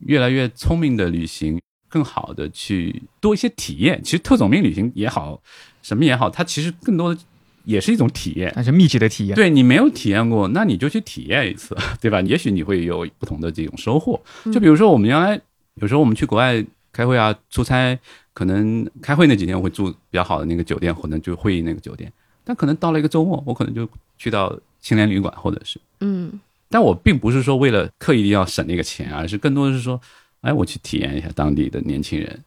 [0.00, 3.98] 越来越聪明的旅行，更好的去多一些体验。
[4.04, 5.40] 其实特种兵旅行也好，
[5.80, 7.20] 什么也好，它其实更多的
[7.64, 8.52] 也是一种体验。
[8.54, 9.34] 那是密集的体验。
[9.34, 12.20] 对你没有体验过，那你就去体验一次，对吧？
[12.20, 14.22] 也许你会有不同的这种收获。
[14.52, 15.40] 就比如说我们原来
[15.76, 17.98] 有时候我们去国外开会啊、出差，
[18.34, 22.12] 可能开会那几天我会住比较好的那个酒店，或者就会议那个酒店，
[22.44, 23.88] 但可能到了一个周末，我可能就
[24.18, 25.80] 去到青年旅馆，或者是。
[26.00, 26.38] 嗯
[26.68, 30.00] 但我并不是说为了刻意要省那个钱，而是更多的是说，
[30.40, 32.42] 哎，我去体验一下当地的年轻人，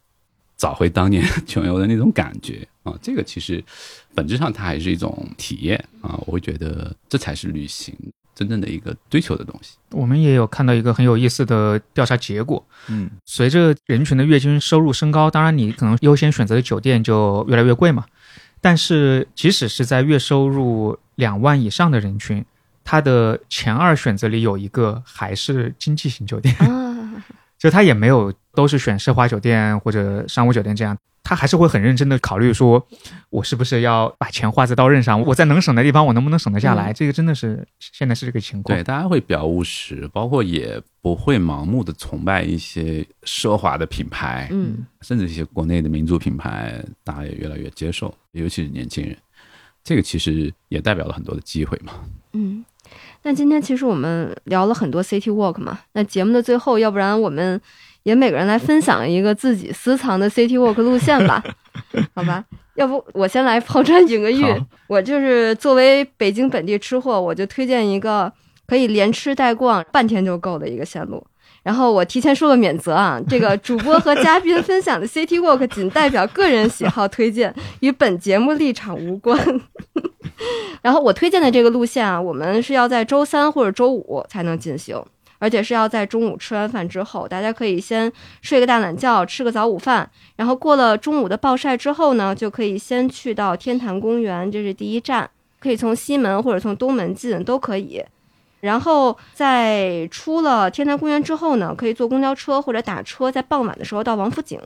[0.57, 2.93] 找回当年穷游的那种感觉啊。
[3.01, 3.63] 这个其实
[4.13, 6.19] 本质上它还是一种体验啊。
[6.25, 7.95] 我会觉得这才是旅行
[8.35, 9.77] 真正的一个追求的东西。
[9.91, 18.05] 我们也有看到一个很有意思的调查结果，嗯，随着人群的月均收入升高，当然你可能优先选择的酒店就越来越贵嘛。
[18.61, 22.43] 但是即使是在月收入两万以上的人群，
[22.83, 27.23] 他的前二选择里有一个还是经济型酒店，啊，
[27.57, 32.87] 就他也没有都是选奢华酒店或者商务酒店这样，他还是会很认真的考虑说，
[33.29, 36.91] 我是不是要把钱花在刀刃上，我在能省的地方我能不能省得下来？
[36.91, 38.77] 嗯这个真的是现在是这个情况。
[38.77, 49.15] 对，大家会比较务实，包括也不会盲目的崇拜一些奢华的品牌，嗯甚至一些国内的民族品牌，大家也越来越接受，尤其是年轻人。
[49.83, 51.93] 这个其实也代表了很多的机会嘛。
[52.33, 52.63] 嗯。
[53.23, 57.59] 那今天其实我们聊了很多 City Walk 嘛，那节目的最后，要不然我们
[58.03, 61.43] 也每个人来分享一个自己私藏的 City Walk 路线吧，
[62.15, 62.45] 好吧？
[62.75, 64.45] 要不我先来抛砖引个玉，
[64.87, 68.31] 我就是作为北京本地吃货，我就推荐一个
[68.65, 71.25] 可以连吃带逛半天就够的一个线路。
[71.67, 79.37] 然后我提前说个免责啊，这个主播和嘉宾分享的 City Walk 仅代表个人喜好推荐，与本节目立场无关。
[80.81, 84.97] 然后我推荐的这个路线啊，我们是要在周三或者周五才能进行，
[85.39, 88.09] 而且是要在中午吃完饭之后，大家可以先
[88.41, 98.01] 睡个大懒觉，吃个早午饭，然后过了中午的暴晒之后呢，就可以先去到天坛公园，这是第一站，可以从西门或者从东门进都可以。
[98.59, 104.59] 然后在出了天坛公园之后呢，可以坐公交车或者打车，在傍晚的时候到王府井。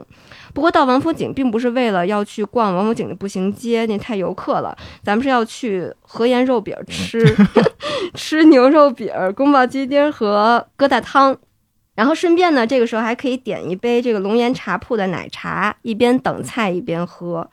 [0.53, 4.75] 不过到王府井并不是为了要去逛王府井的步行街，那太游客了。
[5.03, 7.35] 咱们是要去和颜肉饼吃
[8.15, 11.37] 吃牛肉饼、宫保鸡丁和疙瘩汤。
[11.93, 17.47] 然后顺便呢，这个时候还可以点一杯这个龙岩茶铺的奶茶，一边等菜一边喝。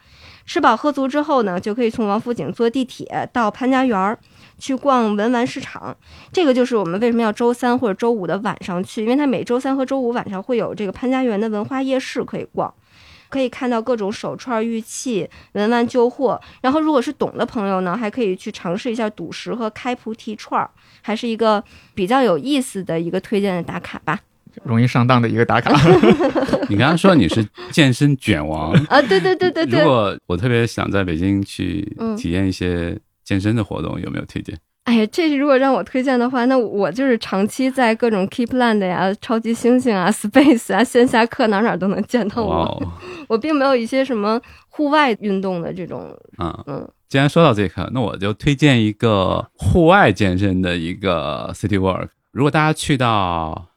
[0.47, 4.19] 吃饱喝足之后呢，就可以从王府井坐地铁到潘家园儿
[4.59, 5.97] 去逛文玩市场。
[6.33, 12.73] 这个就是我们为什么要周三或者周五的晚上去，因为它每周三和周五晚上会有这个潘家园的文化夜市可以逛。
[13.31, 16.41] 可以看到各种手串、玉器、文玩旧货。
[16.63, 20.71] 然后，如果是懂的朋友呢，还可以去尝试一下赌石和开菩提串儿，
[21.03, 21.63] 还是一个
[21.95, 24.19] 比较有意思的一个推荐的打卡吧。
[24.65, 25.71] 容易上当的一个打卡。
[26.71, 32.99] 你刚刚说你是健身卷王， 啊，对对对对对，如果我特别想在北京去嗯体验一些
[33.29, 34.59] 健身的活动，有没有推荐？
[34.85, 42.93] 哎呀，这如果让我推荐的话，那我就是长期在各种 Keepland 呀、超级星星啊、Space 啊线下课哪哪都能见到我。
[43.29, 52.09] 我并没有一些什么户外运动的这种，啊，嗯既然说到这个，那我就推荐一个户外健身的一个 City Walk。
[52.33, 53.69] 如果大家去到，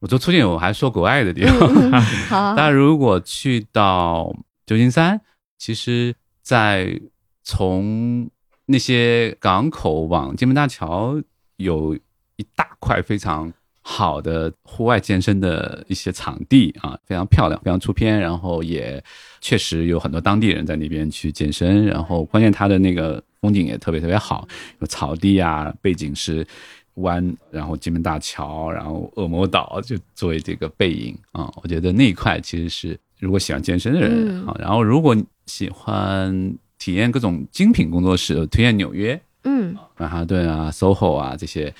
[0.00, 1.58] 我就促进，我还说国外的地方。
[1.74, 4.30] 嗯嗯， 好，大家如果去到
[4.66, 5.18] 旧金山，
[5.56, 7.00] 其实，在
[7.44, 8.28] 从
[8.66, 11.22] 那些港口往金门大桥
[11.56, 19.02] 有一大块非常好的户外健身的一些场地啊，非常漂亮，非常出片，然后也
[19.42, 24.48] 确实有很多当地人在那边去健身，然后关键它的那个风景也特别特别好，
[24.80, 26.46] 有草地啊，背景是
[26.94, 35.14] 湾，然后金门大桥，然后恶魔岛就作为这个背影啊，我觉得那一块其实是如果喜欢健身的人嗯啊，然后如果
[35.44, 41.74] 喜欢体验各种精品工作室，我推荐纽约，嗯曼哈顿啊、SOHO 啊这些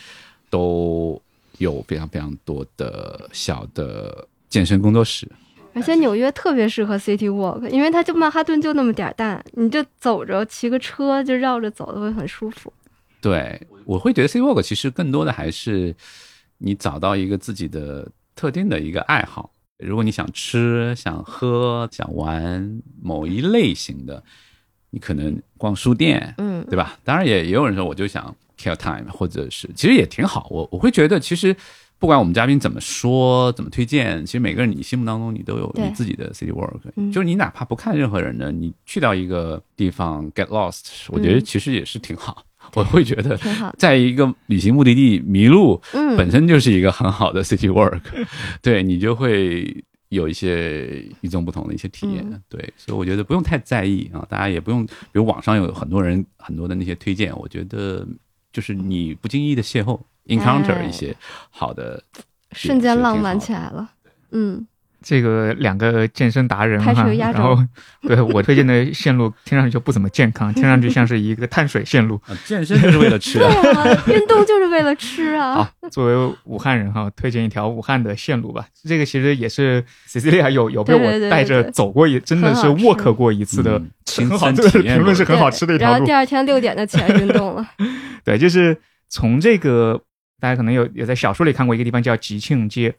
[0.48, 1.20] 都
[1.58, 5.30] 有非常非常多的小的健身工作室。
[5.74, 12.72] 而且纽约特别适合 City Walk，因为它就曼哈顿就那么点儿大，你就走着骑个车就绕着走的会很舒服。
[13.20, 15.94] 对，我会觉得 City Walk 其实更多的还是
[16.56, 19.50] 你找到一个自己的特定的一个爱好。
[19.78, 24.22] 如果你想吃、想喝、想玩某一类型的，
[24.94, 26.64] 你可能逛书店，嗯。
[26.70, 26.96] 对吧？
[27.04, 30.46] 当然也也有人说，我就想 kill time，或者是其实也挺好。
[30.50, 31.54] 我我会觉得，其实
[31.98, 37.12] 不管我们嘉宾怎么说、怎么推荐，其实每个人你心目当中你都有你自己的 city work，嗯。
[37.12, 42.44] 就是你哪怕不看任何人的，你去到一个地方 get lost，我觉得其实也是挺好。
[42.74, 43.38] 我会觉得，
[43.76, 48.00] 在一个旅行目的地迷路，嗯，本身就是一个很好的 city work，
[48.62, 49.84] 对你就会
[50.14, 52.24] 有一些与众不同的一些体验。
[52.30, 58.06] 嗯对，所以我觉得不用太在意啊，大家也不用，比如网上有很多人很多的那些推荐，我觉得
[58.52, 61.14] 就是你不经意的邂逅，encounter 哎一些
[61.50, 62.02] 好的，
[62.52, 63.90] 瞬间浪漫起来了。
[64.30, 64.66] 嗯，
[65.06, 67.56] 这个两个健身达人哈，然后
[68.00, 72.18] 对我推荐的线路听上去就不怎么健康， 听上去像是一个碳水线路。
[72.26, 73.82] 啊，健身就是为了吃对啊。
[73.84, 75.56] 啊，运动就是为了吃啊。
[75.80, 78.64] 好，作为武汉人哈，推荐一条武汉的线路吧。
[78.82, 86.14] 这个其实也是 Cecilia 有有被我带着走过一，真的是 walk 过一次的嗯，很好，亲身这个体验过评论是很好吃的一条路然后第。
[86.14, 87.68] 二天六点就起来运动了。
[88.24, 88.74] 对，就是
[89.08, 90.00] 从这个
[90.40, 92.94] 大家可能有有在小说里看过一个地方叫吉庆街，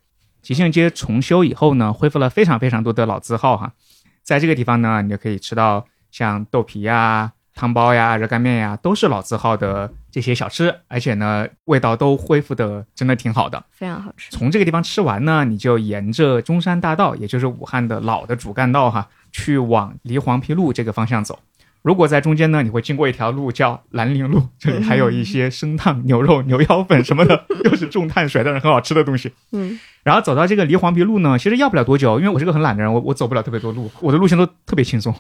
[0.45, 3.73] 吉庆街重修以后呢，恢复了非常非常多的老字号哈，
[4.21, 13.65] 在这个地方呢，你就可以吃到像豆皮呀、汤包呀、热干面呀，都是老字号的这些小吃，而且呢，味道都恢复的真的挺好的。
[13.71, 14.29] 非常好吃。
[14.29, 21.39] 从这个地方吃完呢，你就沿着中山大道，也就是武汉的老的主干道哈，去往梨黄陂路这个方向走。
[21.85, 29.31] 如果在中间呢，你会经过一条路叫兰陵路，这里还有一些生烫牛肉、牛腰粉什么的， 又是重碳水但是很好吃的东西。
[29.51, 35.13] 嗯，然后走到这个梨黄陂路呢，其实要不了多久，因为我是个很懒的人，我我走不了特别多路，我的路线都特别轻松，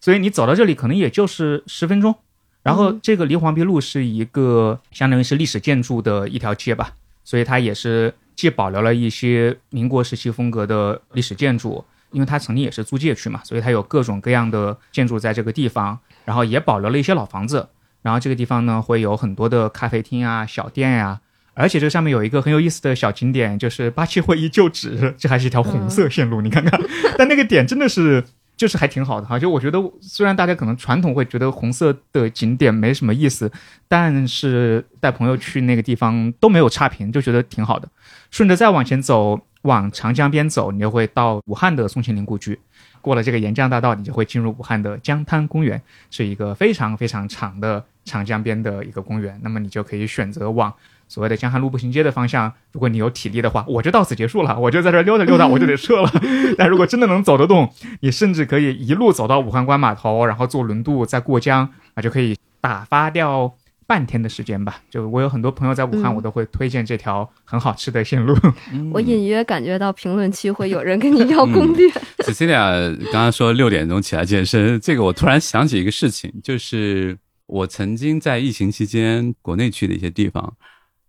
[0.00, 2.14] 所以你走到这里可能也就是十分钟。
[2.62, 6.92] 然后嗯这个梨黄陂路是一个相当于是历史建筑的一条街吧，
[7.24, 11.84] 所以它也是既保留了一些民国时期风格的历史建筑，
[12.16, 17.68] 因为它曾经也是租界区嘛，所以它有各种各样的建筑在这个地方，然后也保留了一些老房子。
[18.00, 21.20] 然后这个地方呢会有很多的咖啡厅啊、小店呀、
[21.52, 26.80] 而且这上面有一个很有意思的小景点，就是八七会议旧址，这还是一条红色线路，你看看，
[27.18, 28.24] 但那个点真的是。
[28.56, 33.52] 就是还挺好的哈，就我觉得，虽然大家可能传统会觉得红色的景点没什么意思，
[33.86, 37.86] 但是带朋友去那个地方都没有差评，就觉得挺好的。
[38.30, 42.58] 顺着再往前走，往长江边走，你就会到武汉的宋庆龄故居。
[43.02, 49.38] 过了这个沿江大道，你就会进入武汉的江滩公园，是一个非常非常长的长江边的一个公园。
[49.42, 50.72] 那么你就可以选择往
[51.06, 52.52] 所谓的江汉路步行街的方向。
[52.72, 56.10] 如果你有体力的话，我就到此结束了，我就在这溜达溜达，我就得撤了。
[56.58, 63.54] 但如果真的能走得动，你甚至可以一路走到武汉关码头，然后坐轮渡再过江，啊，就可以打发掉
[63.86, 64.82] 半天的时间吧。
[64.90, 68.36] 就我有很多朋友在武汉，嗯我都会推荐这条很好吃的线路。
[68.72, 71.88] 嗯我隐约感觉到评论区会有人跟你要攻略。
[72.18, 77.16] Cecilia 刚刚说六点钟起来健身，这个我突然想起一个事情，就是
[77.46, 80.56] 我曾经在疫情期间国内去的一些地方，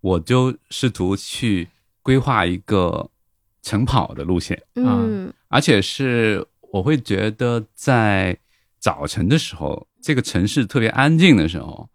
[0.00, 1.68] 我就试图去
[2.02, 3.10] 规划一个
[3.62, 8.36] 晨跑的路线，嗯而且是我会觉得在
[8.78, 11.87] 早晨的时候，这个城市特别安静的时候，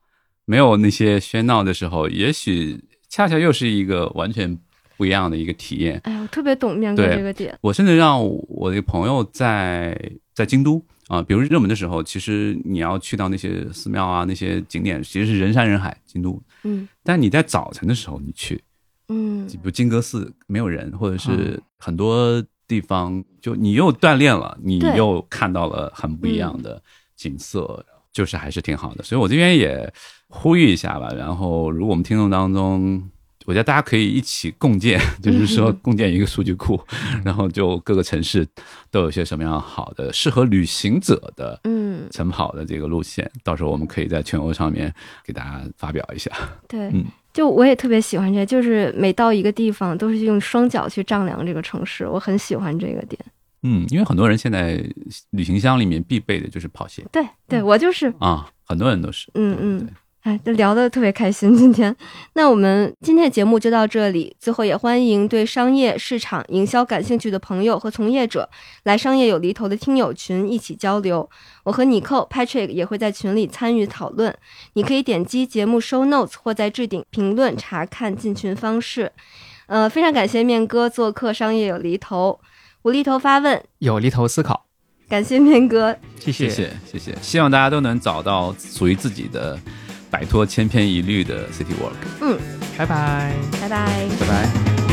[0.46, 2.80] 没有那些喧闹的时候，也许
[3.10, 4.58] 恰恰又是一个完全
[4.98, 6.00] 不一样的一个体验。
[6.04, 7.58] 哎呀，我特别懂面哥对这个点。
[7.62, 9.98] 我甚至让我的朋友在
[10.34, 15.96] 在京都啊、比如热门的时候，其实你要去到那些寺庙啊、那些景点，其实是人山人海。
[16.06, 18.64] 京都，嗯但你在早晨的时候你去，
[19.10, 26.82] 嗯比如金阁寺没有人，或者是嗯很多地方，就你又锻炼了，你又看到了很不一样的
[27.16, 29.04] 景色，就是还是挺好的。
[29.04, 29.94] 所以我这边也
[30.34, 31.09] 呼吁一下吧。
[31.15, 33.09] 然后，如果我们听众当中，
[33.45, 36.79] 我觉得大家可以一起共建， 就是说 共建一个数据库，
[37.23, 38.47] 然后就各个城市
[38.89, 46.31] 都有些什么样好的适合旅行者的嗯，晨跑的这个路线，到时候我们可以在全欧上面给大家发表一下。
[46.67, 47.05] 对嗯。
[47.34, 53.19] 就我也特别喜欢这，就是每到一个地方都是用双脚去丈量这个城市，我很喜欢这个点。
[53.63, 54.84] 嗯，因为很多人现在
[55.31, 59.31] 旅行箱里面必备的就是跑鞋对对，我就是啊，很多人都是。
[59.34, 59.89] 嗯对嗯，
[60.24, 61.53] 哎，就聊得特别开心。
[61.53, 61.93] 今天，
[62.34, 64.34] 那我们今天的节目就到这里。
[64.39, 68.49] 最后也欢迎对商业、市场、营销感兴趣的朋友和从业者
[68.84, 71.30] 来商业有厘头的听友群一起交流。
[71.65, 74.34] 我和尼寇、Patrick 也会在群里参与讨论。
[74.76, 79.11] 你可以点击节目 show notes 或在置顶评论查看进群方式。
[79.67, 82.39] 呃，非常感谢面哥做客商业有厘头，
[82.84, 84.65] 无厘头发问，有厘头思考，
[85.09, 85.97] 感谢面哥。
[86.17, 89.59] 谢谢谢谢谢，希望大家都能找到属于自己的，
[90.14, 91.95] 摆脱千篇一律的 City Walk。
[92.22, 92.38] 嗯
[92.78, 93.34] 拜拜。
[93.59, 94.07] 拜拜。
[94.20, 94.93] 拜拜。